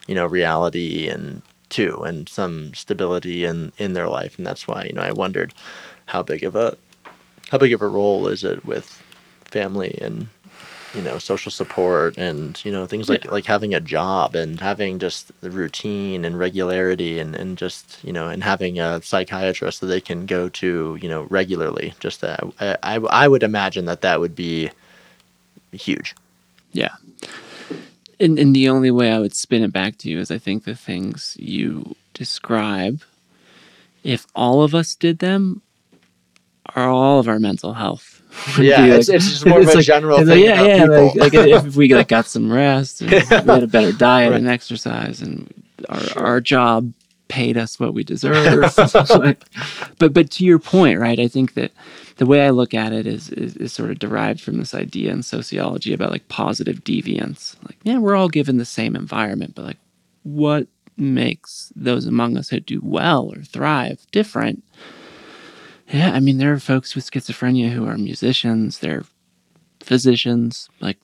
you 0.06 0.14
know, 0.14 0.26
reality 0.26 1.08
and 1.08 1.42
too, 1.68 2.02
and 2.02 2.28
some 2.28 2.72
stability 2.74 3.44
in, 3.44 3.72
in 3.78 3.92
their 3.92 4.08
life. 4.08 4.38
And 4.38 4.46
that's 4.46 4.66
why, 4.66 4.84
you 4.84 4.92
know, 4.92 5.02
I 5.02 5.12
wondered 5.12 5.54
how 6.06 6.22
big 6.22 6.44
of 6.44 6.56
a, 6.56 6.76
how 7.50 7.58
big 7.58 7.72
of 7.72 7.82
a 7.82 7.88
role 7.88 8.28
is 8.28 8.44
it 8.44 8.64
with 8.64 9.02
family 9.44 9.98
and 10.00 10.28
you 10.94 11.02
know 11.02 11.18
social 11.18 11.52
support 11.52 12.16
and 12.16 12.64
you 12.64 12.72
know 12.72 12.86
things 12.86 13.08
like 13.08 13.30
like 13.30 13.44
having 13.44 13.74
a 13.74 13.80
job 13.80 14.34
and 14.34 14.60
having 14.60 14.98
just 14.98 15.38
the 15.40 15.50
routine 15.50 16.24
and 16.24 16.38
regularity 16.38 17.18
and 17.18 17.34
and 17.34 17.58
just 17.58 18.02
you 18.02 18.12
know 18.12 18.28
and 18.28 18.42
having 18.42 18.78
a 18.78 19.02
psychiatrist 19.02 19.80
that 19.80 19.86
they 19.86 20.00
can 20.00 20.26
go 20.26 20.48
to 20.48 20.98
you 21.00 21.08
know 21.08 21.22
regularly. 21.24 21.94
Just 22.00 22.20
that 22.22 22.40
I, 22.60 22.76
I, 22.82 22.96
I 22.96 23.28
would 23.28 23.42
imagine 23.42 23.84
that 23.84 24.00
that 24.00 24.20
would 24.20 24.34
be 24.34 24.70
huge. 25.72 26.14
Yeah. 26.72 26.94
And, 28.20 28.38
and 28.38 28.54
the 28.54 28.68
only 28.68 28.90
way 28.90 29.12
I 29.12 29.20
would 29.20 29.34
spin 29.34 29.62
it 29.62 29.72
back 29.72 29.96
to 29.98 30.10
you 30.10 30.18
is 30.18 30.30
I 30.30 30.38
think 30.38 30.64
the 30.64 30.74
things 30.74 31.36
you 31.38 31.94
describe, 32.14 33.02
if 34.02 34.26
all 34.34 34.62
of 34.62 34.74
us 34.74 34.96
did 34.96 35.20
them, 35.20 35.62
are 36.76 36.88
all 36.88 37.20
of 37.20 37.28
our 37.28 37.38
mental 37.38 37.74
health. 37.74 38.14
Yeah, 38.60 38.84
it's- 38.84 39.08
it's 39.08 39.28
just 39.28 39.46
more 39.46 39.60
of 39.60 39.66
it's 39.66 39.74
a 39.74 39.82
general 39.82 40.18
it's 40.20 40.28
thing 40.28 40.44
yeah, 40.44 40.62
about 40.62 40.66
yeah. 40.68 40.84
Like, 40.84 41.12
people. 41.32 41.40
like 41.40 41.64
if 41.64 41.76
we 41.76 41.92
like 41.94 42.08
got 42.08 42.26
some 42.26 42.52
rest, 42.52 43.00
and 43.00 43.10
we 43.10 43.18
had 43.18 43.62
a 43.62 43.66
better 43.66 43.90
diet 43.92 44.32
and 44.34 44.46
exercise, 44.48 45.20
and 45.22 45.52
our 45.88 46.22
our 46.24 46.40
job 46.40 46.92
paid 47.28 47.56
us 47.56 47.80
what 47.80 47.94
we 47.94 48.04
deserve. 48.14 48.76
Like, 49.10 49.42
but 49.98 50.12
but 50.12 50.30
to 50.32 50.44
your 50.44 50.58
point, 50.58 51.00
right? 51.00 51.18
I 51.18 51.26
think 51.26 51.54
that 51.54 51.72
the 52.18 52.26
way 52.26 52.44
I 52.46 52.50
look 52.50 52.74
at 52.74 52.92
it 52.92 53.06
is, 53.06 53.30
is 53.30 53.56
is 53.56 53.72
sort 53.72 53.90
of 53.90 53.98
derived 53.98 54.40
from 54.40 54.58
this 54.58 54.74
idea 54.74 55.10
in 55.10 55.22
sociology 55.22 55.92
about 55.92 56.10
like 56.12 56.28
positive 56.28 56.84
deviance. 56.84 57.56
Like, 57.64 57.78
yeah, 57.82 57.98
we're 57.98 58.14
all 58.16 58.28
given 58.28 58.58
the 58.58 58.64
same 58.64 58.94
environment, 58.94 59.54
but 59.56 59.64
like, 59.64 59.78
what 60.22 60.68
makes 60.96 61.72
those 61.74 62.06
among 62.06 62.36
us 62.36 62.50
who 62.50 62.60
do 62.60 62.80
well 62.84 63.32
or 63.34 63.42
thrive 63.42 64.06
different? 64.12 64.62
Yeah, 65.90 66.12
I 66.12 66.20
mean, 66.20 66.38
there 66.38 66.52
are 66.52 66.60
folks 66.60 66.94
with 66.94 67.10
schizophrenia 67.10 67.70
who 67.70 67.86
are 67.86 67.96
musicians, 67.96 68.78
they're 68.80 69.04
physicians, 69.80 70.68
like 70.80 70.98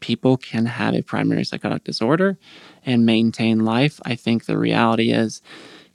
people 0.00 0.36
can 0.36 0.66
have 0.66 0.94
a 0.94 1.02
primary 1.02 1.44
psychotic 1.44 1.84
disorder 1.84 2.38
and 2.86 3.04
maintain 3.04 3.64
life. 3.64 4.00
I 4.04 4.14
think 4.14 4.44
the 4.44 4.56
reality 4.56 5.10
is 5.10 5.42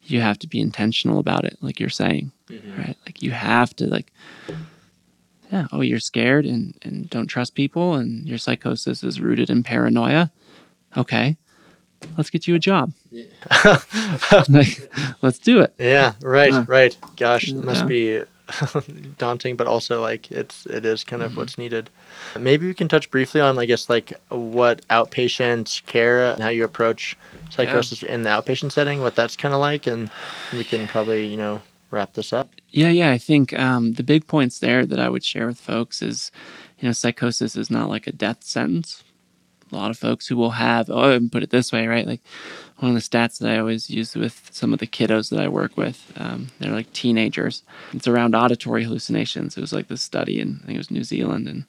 you 0.03 0.19
have 0.19 0.37
to 0.39 0.47
be 0.47 0.59
intentional 0.59 1.19
about 1.19 1.45
it, 1.45 1.57
like 1.61 1.79
you're 1.79 1.89
saying, 1.89 2.31
right? 2.77 2.97
Like 3.05 3.21
you 3.21 3.31
have 3.31 3.73
to 3.77 3.87
like, 3.87 4.11
yeah, 5.51 5.67
oh, 5.71 5.81
you're 5.81 5.99
scared 5.99 6.45
and, 6.45 6.77
and 6.81 7.09
don't 7.09 7.27
trust 7.27 7.55
people 7.55 7.93
and 7.93 8.27
your 8.27 8.37
psychosis 8.37 9.03
is 9.03 9.21
rooted 9.21 9.49
in 9.49 9.63
paranoia. 9.63 10.31
Okay, 10.97 11.37
let's 12.17 12.29
get 12.29 12.47
you 12.47 12.55
a 12.55 12.59
job. 12.59 12.91
like, 14.49 14.91
let's 15.21 15.39
do 15.39 15.61
it. 15.61 15.73
Yeah, 15.79 16.13
right, 16.21 16.51
Uh, 16.51 16.65
right. 16.67 16.97
Gosh, 17.15 17.47
it 17.47 17.55
must 17.55 17.81
yeah. 17.81 17.87
be 17.87 18.23
daunting, 19.17 19.55
but 19.55 19.67
also 19.67 20.01
like 20.01 20.31
it's 20.31 20.65
it 20.65 20.85
is 20.85 21.03
kind 21.03 21.21
of 21.21 21.31
Mm-hmm. 21.31 21.39
what's 21.39 21.57
needed. 21.57 21.89
Maybe 22.39 22.67
we 22.67 22.73
can 22.73 22.87
touch 22.87 23.09
briefly 23.09 23.41
on, 23.41 23.57
I 23.57 23.65
guess, 23.65 23.89
like 23.89 24.13
what 24.29 24.87
outpatient 24.89 25.85
care 25.85 26.31
and 26.31 26.41
how 26.43 26.49
you 26.49 26.63
approach 26.63 27.17
psychosis 27.49 28.03
in 28.03 28.23
the 28.23 28.29
outpatient 28.29 28.71
setting, 28.71 29.01
what 29.01 29.15
that's 29.15 29.35
kind 29.35 29.53
of 29.53 29.59
like, 29.59 29.87
and 29.87 30.09
we 30.51 30.63
can 30.63 30.87
probably 30.87 31.25
you 31.25 31.37
know 31.37 31.61
wrap 31.91 32.13
this 32.13 32.33
up. 32.33 32.49
Yeah, 32.71 32.89
yeah. 32.89 33.11
I 33.11 33.17
think 33.17 33.57
um, 33.57 33.93
the 33.93 34.03
big 34.03 34.25
points 34.27 34.59
there 34.59 34.85
that 34.85 34.99
I 34.99 35.09
would 35.09 35.23
share 35.23 35.45
with 35.47 35.59
folks 35.59 36.01
is, 36.01 36.31
you 36.79 36.87
know, 36.87 36.91
psychosis 36.93 37.55
is 37.55 37.69
not 37.69 37.87
like 37.89 38.07
a 38.07 38.11
death 38.11 38.43
sentence. 38.43 39.03
A 39.73 39.77
lot 39.77 39.91
of 39.91 39.97
folks 39.97 40.27
who 40.27 40.35
will 40.35 40.51
have, 40.51 40.89
oh, 40.89 41.11
and 41.11 41.31
put 41.31 41.43
it 41.43 41.49
this 41.49 41.71
way, 41.71 41.87
right? 41.87 42.07
Like 42.07 42.21
one 42.77 42.95
of 42.95 42.95
the 42.95 43.01
stats 43.01 43.39
that 43.39 43.49
I 43.49 43.59
always 43.59 43.89
use 43.89 44.15
with 44.15 44.49
some 44.51 44.73
of 44.73 44.79
the 44.79 44.87
kiddos 44.87 45.29
that 45.29 45.39
I 45.39 45.47
work 45.47 45.77
with, 45.77 46.11
um, 46.15 46.49
they're 46.59 46.71
like 46.71 46.91
teenagers. 46.93 47.63
It's 47.93 48.07
around 48.07 48.35
auditory 48.35 48.83
hallucinations. 48.83 49.57
It 49.57 49.61
was 49.61 49.73
like 49.73 49.87
this 49.87 50.01
study 50.01 50.39
in, 50.39 50.59
I 50.63 50.65
think 50.65 50.75
it 50.75 50.79
was 50.79 50.91
New 50.91 51.03
Zealand, 51.03 51.47
and 51.47 51.65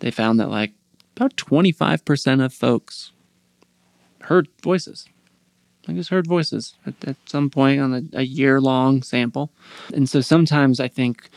they 0.00 0.10
found 0.10 0.40
that 0.40 0.50
like 0.50 0.72
about 1.16 1.36
25% 1.36 2.44
of 2.44 2.52
folks 2.52 3.12
heard 4.22 4.48
voices. 4.62 5.08
I 5.88 5.92
just 5.92 6.10
heard 6.10 6.26
voices 6.26 6.74
at, 6.84 6.94
at 7.06 7.16
some 7.26 7.48
point 7.48 7.80
on 7.80 7.94
a, 7.94 8.18
a 8.18 8.22
year 8.22 8.60
long 8.60 9.02
sample. 9.02 9.50
And 9.94 10.08
so 10.08 10.20
sometimes 10.20 10.80
I 10.80 10.88
think 10.88 11.30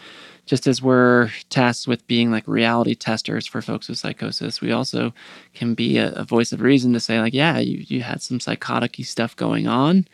just 0.49 0.65
as 0.65 0.81
we're 0.81 1.29
tasked 1.51 1.87
with 1.87 2.07
being 2.07 2.31
like 2.31 2.43
reality 2.47 2.95
testers 2.95 3.45
for 3.45 3.61
folks 3.61 3.87
with 3.87 3.99
psychosis, 3.99 4.61
we 4.61 4.71
also 4.71 5.13
can 5.53 5.75
be 5.75 5.97
a, 5.99 6.11
a 6.13 6.23
voice 6.23 6.51
of 6.51 6.59
reason 6.61 6.91
to 6.91 6.99
say, 6.99 7.19
like, 7.21 7.35
yeah, 7.35 7.59
you, 7.59 7.85
you 7.87 8.01
had 8.01 8.19
some 8.23 8.39
psychotic 8.39 8.95
stuff 9.03 9.35
going 9.35 9.67
on. 9.67 10.07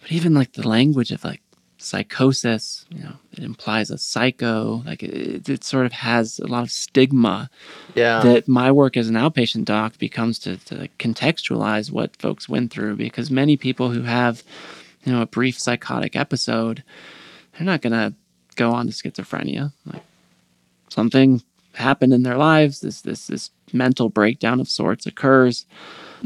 But 0.00 0.12
even 0.12 0.34
like 0.34 0.52
the 0.52 0.68
language 0.68 1.10
of 1.10 1.24
like 1.24 1.42
psychosis, 1.78 2.86
you 2.90 3.02
know, 3.02 3.14
it 3.32 3.40
implies 3.42 3.90
a 3.90 3.98
psycho, 3.98 4.84
like 4.86 5.02
it, 5.02 5.48
it 5.48 5.64
sort 5.64 5.86
of 5.86 5.90
has 5.90 6.38
a 6.38 6.46
lot 6.46 6.62
of 6.62 6.70
stigma 6.70 7.50
Yeah. 7.96 8.20
that 8.22 8.46
my 8.46 8.70
work 8.70 8.96
as 8.96 9.08
an 9.08 9.16
outpatient 9.16 9.64
doc 9.64 9.98
becomes 9.98 10.38
to, 10.40 10.58
to 10.66 10.88
contextualize 11.00 11.90
what 11.90 12.14
folks 12.14 12.48
went 12.48 12.70
through 12.70 12.94
because 12.94 13.32
many 13.32 13.56
people 13.56 13.90
who 13.90 14.02
have 14.02 14.44
you 15.04 15.12
know 15.12 15.22
a 15.22 15.26
brief 15.26 15.58
psychotic 15.58 16.14
episode 16.14 16.84
they're 17.52 17.66
not 17.66 17.80
going 17.82 17.92
to 17.92 18.14
go 18.58 18.72
on 18.72 18.86
to 18.86 18.92
schizophrenia. 18.92 19.72
Like 19.86 20.02
something 20.90 21.42
happened 21.74 22.12
in 22.12 22.24
their 22.24 22.36
lives. 22.36 22.80
This 22.80 23.00
this 23.00 23.28
this 23.28 23.50
mental 23.72 24.10
breakdown 24.10 24.60
of 24.60 24.68
sorts 24.68 25.06
occurs. 25.06 25.64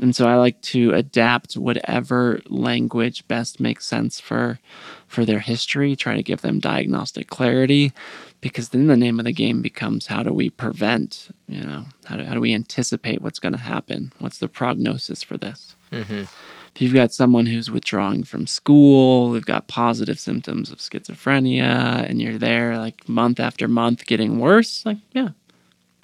And 0.00 0.16
so 0.16 0.26
i 0.26 0.36
like 0.36 0.60
to 0.62 0.94
adapt 0.94 1.52
whatever 1.54 2.40
language 2.48 3.28
best 3.28 3.60
makes 3.60 3.86
sense 3.86 4.18
for 4.18 4.58
for 5.06 5.26
their 5.26 5.40
history 5.40 5.94
try 5.94 6.16
to 6.16 6.22
give 6.22 6.40
them 6.40 6.60
diagnostic 6.60 7.28
clarity 7.28 7.92
because 8.40 8.70
then 8.70 8.86
the 8.86 8.96
name 8.96 9.18
of 9.18 9.26
the 9.26 9.34
game 9.34 9.60
becomes 9.60 10.06
how 10.06 10.22
do 10.22 10.32
we 10.32 10.48
prevent 10.48 11.28
you 11.46 11.62
know 11.62 11.84
how 12.06 12.16
do, 12.16 12.24
how 12.24 12.32
do 12.32 12.40
we 12.40 12.54
anticipate 12.54 13.20
what's 13.20 13.38
going 13.38 13.52
to 13.52 13.58
happen? 13.58 14.12
What's 14.18 14.38
the 14.38 14.48
prognosis 14.48 15.22
for 15.22 15.36
this? 15.36 15.76
Hmm 15.90 16.22
if 16.22 16.51
you've 16.78 16.94
got 16.94 17.12
someone 17.12 17.46
who's 17.46 17.70
withdrawing 17.70 18.24
from 18.24 18.46
school 18.46 19.32
they've 19.32 19.44
got 19.44 19.68
positive 19.68 20.18
symptoms 20.18 20.70
of 20.70 20.78
schizophrenia 20.78 22.08
and 22.08 22.20
you're 22.20 22.38
there 22.38 22.78
like 22.78 23.08
month 23.08 23.38
after 23.40 23.68
month 23.68 24.06
getting 24.06 24.38
worse 24.38 24.84
like 24.86 24.98
yeah 25.12 25.28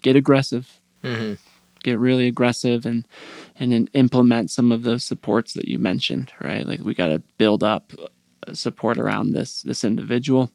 get 0.03 0.17
aggressive. 0.17 0.81
Hmm 1.03 1.35
get 1.83 1.99
really 1.99 2.27
aggressive 2.27 2.87
and 2.87 3.07
and 3.59 3.73
then 3.73 3.89
implement 3.93 4.51
some 4.51 4.71
of 4.73 4.83
those 4.83 5.05
supports 5.05 5.55
that 5.55 5.69
you 5.69 5.79
mentioned 5.79 6.33
right? 6.41 6.67
Like 6.67 6.81
we 6.81 6.95
got 6.95 7.09
to 7.09 7.23
build 7.39 7.63
up 7.63 7.93
uh, 8.47 8.55
support 8.55 8.99
around 8.99 9.33
this 9.33 9.63
this 9.63 9.85
individual 9.85 10.51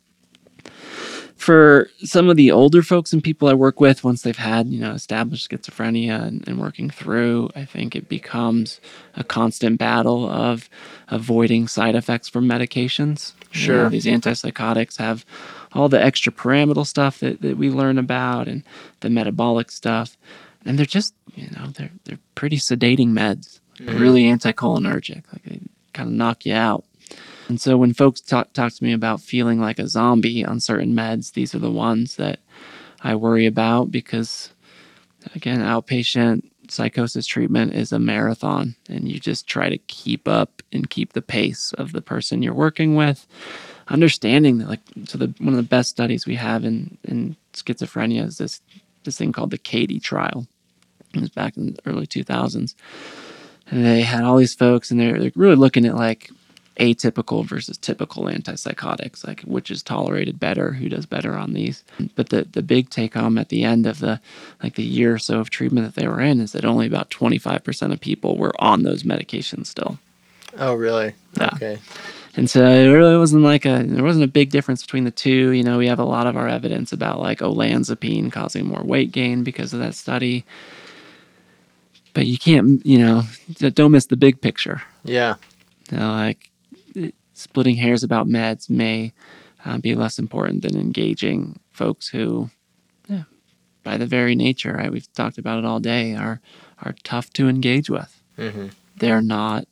for 1.43 1.89
some 2.06 2.29
of 2.29 2.38
the 2.38 2.51
older 2.51 2.82
folks 2.82 3.12
and 3.12 3.21
people 3.21 3.49
I 3.49 3.53
work 3.53 3.82
with, 3.82 4.01
once 4.01 4.21
they've 4.21 4.38
had, 4.38 4.67
you 4.67 4.79
know, 4.79 4.91
established 4.93 5.49
schizophrenia 5.51 6.23
and, 6.25 6.47
and 6.47 6.58
working 6.58 6.89
through, 6.89 7.49
I 7.53 7.65
think 7.65 7.97
it 7.97 8.08
becomes 8.08 8.79
a 9.17 9.25
constant 9.25 9.77
battle 9.77 10.29
of 10.29 10.69
avoiding 11.10 11.67
side 11.67 11.95
effects 11.95 12.29
from 12.29 12.47
medications. 12.47 13.34
You 13.51 13.60
know, 13.60 13.65
Sure. 13.65 13.89
these 13.89 14.06
antipsychotics 14.06 14.97
have 14.97 15.25
all 15.73 15.89
the 15.89 16.01
extra 16.01 16.32
pyramidal 16.32 16.86
stuff 16.86 17.19
that, 17.19 17.41
that 17.41 17.58
we 17.58 17.69
learn 17.69 17.97
about 17.97 18.47
and 18.47 18.63
the 19.01 19.10
metabolic 19.10 19.69
stuff. 19.69 20.17
And 20.65 20.79
they're 20.79 20.86
just, 20.86 21.13
you 21.36 21.49
know, 21.51 21.67
they're 21.75 21.91
they're 22.06 22.19
pretty 22.36 22.58
sedating 22.58 23.10
meds. 23.10 23.60
Mm-hmm. 23.79 23.99
Really 23.99 24.23
anticholinergic. 24.23 25.23
Like 25.34 25.43
they 25.43 25.60
kind 25.93 26.08
of 26.10 26.15
knock 26.15 26.45
you 26.45 26.53
out. 26.53 26.86
And 27.47 27.60
so 27.60 27.77
when 27.77 27.93
folks 27.93 28.21
talk, 28.21 28.53
talk 28.53 28.73
to 28.73 28.84
me 28.84 28.93
about 28.93 29.21
feeling 29.21 29.60
like 29.60 29.79
a 29.79 29.88
zombie 29.88 30.45
on 30.45 30.60
certain 30.60 30.93
meds, 30.93 31.34
these 31.34 31.53
are 31.53 31.60
the 31.60 31.71
ones 31.71 32.15
that 32.15 32.39
I 33.01 33.15
worry 33.15 33.45
about 33.45 33.91
because, 33.91 34.49
again, 35.36 35.60
outpatient 35.60 36.49
psychosis 36.69 37.27
treatment 37.27 37.73
is 37.73 37.91
a 37.91 37.99
marathon 37.99 38.75
and 38.88 39.10
you 39.12 39.19
just 39.19 39.47
try 39.47 39.69
to 39.69 39.77
keep 39.77 40.27
up 40.27 40.62
and 40.71 40.89
keep 40.89 41.13
the 41.13 41.21
pace 41.21 41.73
of 41.73 41.91
the 41.91 42.01
person 42.01 42.41
you're 42.41 42.53
working 42.53 42.95
with. 42.95 43.27
Understanding 43.89 44.60
that, 44.60 44.69
like, 44.69 44.79
so 45.06 45.17
the 45.17 45.34
one 45.39 45.49
of 45.49 45.58
the 45.58 45.63
best 45.63 45.89
studies 45.89 46.25
we 46.25 46.36
have 46.36 46.63
in, 46.63 46.97
in 47.03 47.36
schizophrenia 47.51 48.25
is 48.25 48.38
this 48.38 48.62
this 49.03 49.17
thing 49.17 49.34
called 49.34 49.51
the 49.51 49.58
CATIE 49.58 49.99
trial. 49.99 50.47
It 51.13 51.19
was 51.19 51.29
back 51.29 51.58
in 51.58 51.73
the 51.73 51.79
early 51.86 52.08
2000s. 52.08 52.73
And 53.69 53.86
they 53.86 54.01
had 54.01 54.23
all 54.23 54.38
these 54.38 54.56
folks, 54.56 54.89
and 54.89 54.99
they're, 54.99 55.19
they're 55.19 55.32
really 55.36 55.56
looking 55.56 55.86
at 55.86 55.95
like 55.95 56.29
atypical 56.79 57.45
versus 57.45 57.77
typical 57.77 58.23
antipsychotics, 58.23 59.25
like 59.25 59.41
which 59.41 59.69
is 59.69 59.83
tolerated 59.83 60.39
better, 60.39 60.73
who 60.73 60.89
does 60.89 61.05
better 61.05 61.36
on 61.36 61.53
these. 61.53 61.83
But 62.15 62.29
the 62.29 62.47
the 62.51 62.63
big 62.63 62.89
take 62.89 63.13
home 63.13 63.38
at 63.38 63.49
the 63.49 63.63
end 63.63 63.86
of 63.86 63.99
the 63.99 64.19
like 64.62 64.75
the 64.75 64.83
year 64.83 65.13
or 65.13 65.19
so 65.19 65.39
of 65.39 65.49
treatment 65.49 65.86
that 65.86 65.99
they 65.99 66.07
were 66.07 66.21
in 66.21 66.39
is 66.39 66.53
that 66.53 66.65
only 66.65 66.88
about 66.88 67.09
25% 67.09 67.91
of 67.91 67.99
people 67.99 68.38
were 68.38 68.53
on 68.59 68.83
those 68.83 69.03
medications 69.03 69.67
still. 69.67 69.99
Oh, 70.57 70.73
really? 70.73 71.13
Yeah. 71.38 71.49
Okay. 71.55 71.79
And 72.36 72.49
so 72.49 72.65
it 72.65 72.88
really 72.88 73.17
wasn't 73.17 73.43
like 73.43 73.65
a 73.65 73.83
there 73.83 74.03
wasn't 74.03 74.25
a 74.25 74.29
big 74.29 74.49
difference 74.49 74.81
between 74.81 75.03
the 75.03 75.12
two. 75.12 75.51
You 75.51 75.63
know, 75.63 75.77
we 75.77 75.88
have 75.88 75.99
a 75.99 76.05
lot 76.05 76.25
of 76.25 76.36
our 76.36 76.47
evidence 76.47 76.91
about 76.91 77.19
like 77.19 77.39
olanzapine 77.39 78.31
causing 78.31 78.65
more 78.65 78.83
weight 78.83 79.12
gain 79.12 79.43
because 79.43 79.73
of 79.73 79.79
that 79.79 79.93
study. 79.93 80.43
But 82.13 82.25
you 82.25 82.38
can't, 82.38 82.83
you 82.86 82.99
know, 82.99 83.23
don't 83.59 83.91
miss 83.91 84.07
the 84.07 84.17
big 84.17 84.41
picture. 84.41 84.81
Yeah. 85.03 85.36
You 85.91 85.97
know, 85.97 86.12
like 86.12 86.49
splitting 87.34 87.76
hairs 87.76 88.04
about 88.04 88.28
meds 88.28 88.69
may 88.69 89.13
uh, 89.65 89.78
be 89.78 89.96
less 89.96 90.19
important 90.19 90.62
than 90.62 90.78
engaging 90.80 91.60
folks 91.72 92.10
who, 92.10 92.50
yeah, 93.08 93.24
by 93.84 93.98
the 93.98 94.06
very 94.06 94.36
nature, 94.36 94.74
right? 94.74 94.91
We've 94.91 95.12
talked 95.13 95.38
about 95.38 95.60
it 95.60 95.65
all 95.65 95.80
day. 95.80 96.15
Are 96.15 96.41
are 96.82 96.96
tough 97.04 97.32
to 97.34 97.48
engage 97.48 97.89
with. 97.89 98.22
hmm 98.36 98.67
They're 98.98 99.22
not 99.22 99.67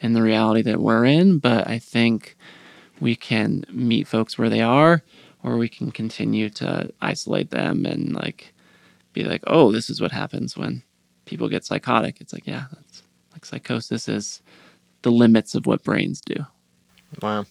in 0.00 0.12
the 0.12 0.22
reality 0.22 0.62
that 0.62 0.80
we're 0.80 1.04
in, 1.04 1.38
but 1.38 1.68
I 1.68 1.78
think 1.78 2.36
we 3.00 3.14
can 3.16 3.64
meet 3.70 4.06
folks 4.08 4.38
where 4.38 4.48
they 4.50 4.60
are, 4.60 5.02
or 5.42 5.56
we 5.56 5.68
can 5.68 5.90
continue 5.90 6.50
to 6.50 6.90
isolate 7.00 7.50
them 7.50 7.86
and 7.86 8.12
like 8.12 8.52
be 9.12 9.24
like, 9.24 9.42
oh, 9.46 9.72
this 9.72 9.88
is 9.90 10.00
what 10.00 10.12
happens 10.12 10.56
when 10.56 10.82
people 11.24 11.48
get 11.48 11.64
psychotic. 11.64 12.20
It's 12.20 12.32
like, 12.32 12.46
yeah, 12.46 12.64
that's 12.72 13.02
like 13.32 13.44
psychosis 13.44 14.08
is 14.08 14.42
the 15.02 15.10
limits 15.10 15.54
of 15.54 15.66
what 15.66 15.82
brains 15.82 16.20
do. 16.20 16.46
Wow. 17.22 17.46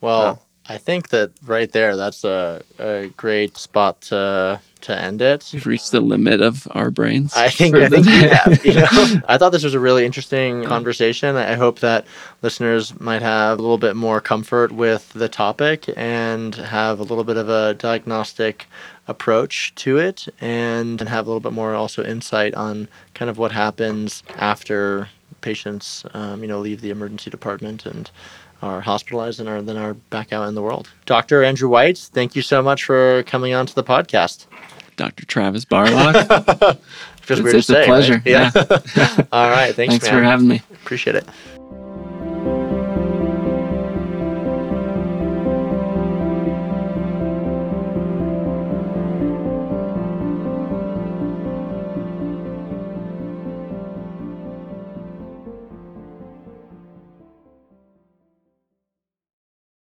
Well, 0.00 0.22
Wow. 0.22 0.38
I 0.66 0.78
think 0.78 1.10
that 1.10 1.32
right 1.44 1.70
there, 1.70 1.94
that's 1.94 2.24
a, 2.24 2.62
a 2.78 3.08
great 3.16 3.58
spot 3.58 4.00
to 4.02 4.60
to 4.80 4.98
end 4.98 5.20
it. 5.22 5.50
We've 5.52 5.66
reached 5.66 5.92
the 5.92 6.00
limit 6.00 6.40
of 6.40 6.66
our 6.70 6.90
brains. 6.90 7.34
I 7.36 7.48
think 7.48 7.74
I 7.76 7.88
think 7.88 8.06
we 8.06 8.12
have. 8.12 8.64
You 8.64 8.74
know, 8.74 9.20
I 9.28 9.36
thought 9.36 9.50
this 9.52 9.64
was 9.64 9.74
a 9.74 9.80
really 9.80 10.06
interesting 10.06 10.64
conversation. 10.64 11.36
I 11.36 11.54
hope 11.54 11.80
that 11.80 12.06
listeners 12.42 12.98
might 12.98 13.20
have 13.22 13.58
a 13.58 13.62
little 13.62 13.76
bit 13.78 13.94
more 13.96 14.20
comfort 14.22 14.72
with 14.72 15.12
the 15.12 15.28
topic 15.28 15.88
and 15.96 16.54
have 16.54 16.98
a 16.98 17.02
little 17.02 17.24
bit 17.24 17.36
of 17.36 17.48
a 17.50 17.74
diagnostic 17.74 18.66
approach 19.06 19.74
to 19.76 19.98
it, 19.98 20.28
and 20.40 20.98
have 21.02 21.26
a 21.26 21.28
little 21.28 21.40
bit 21.40 21.52
more 21.52 21.74
also 21.74 22.02
insight 22.02 22.54
on 22.54 22.88
kind 23.12 23.30
of 23.30 23.36
what 23.36 23.52
happens 23.52 24.22
after 24.36 25.08
patients, 25.44 26.04
um, 26.14 26.42
you 26.42 26.48
know, 26.48 26.58
leave 26.58 26.80
the 26.80 26.90
emergency 26.90 27.30
department 27.30 27.86
and 27.86 28.10
are 28.62 28.80
hospitalized 28.80 29.38
and 29.40 29.48
are 29.48 29.60
then 29.62 29.76
are 29.76 29.94
back 29.94 30.32
out 30.32 30.48
in 30.48 30.54
the 30.54 30.62
world. 30.62 30.88
Dr. 31.06 31.44
Andrew 31.44 31.68
White, 31.68 31.98
thank 32.12 32.34
you 32.34 32.42
so 32.42 32.62
much 32.62 32.82
for 32.84 33.22
coming 33.24 33.52
on 33.54 33.66
to 33.66 33.74
the 33.74 33.84
podcast. 33.84 34.46
Dr. 34.96 35.26
Travis 35.26 35.64
Barlock. 35.64 36.14
Feels 37.24 37.40
It's- 37.40 37.42
weird 37.44 37.56
it's 37.56 37.66
to 37.68 37.72
a 37.72 37.76
say, 37.82 37.84
pleasure. 37.86 38.12
right? 38.14 38.26
Yeah. 38.26 38.50
All 39.32 39.50
right. 39.50 39.74
Thanks, 39.74 39.92
Thanks 39.94 40.06
man. 40.06 40.14
for 40.14 40.22
having 40.22 40.48
me. 40.48 40.62
Appreciate 40.72 41.16
it. 41.16 41.26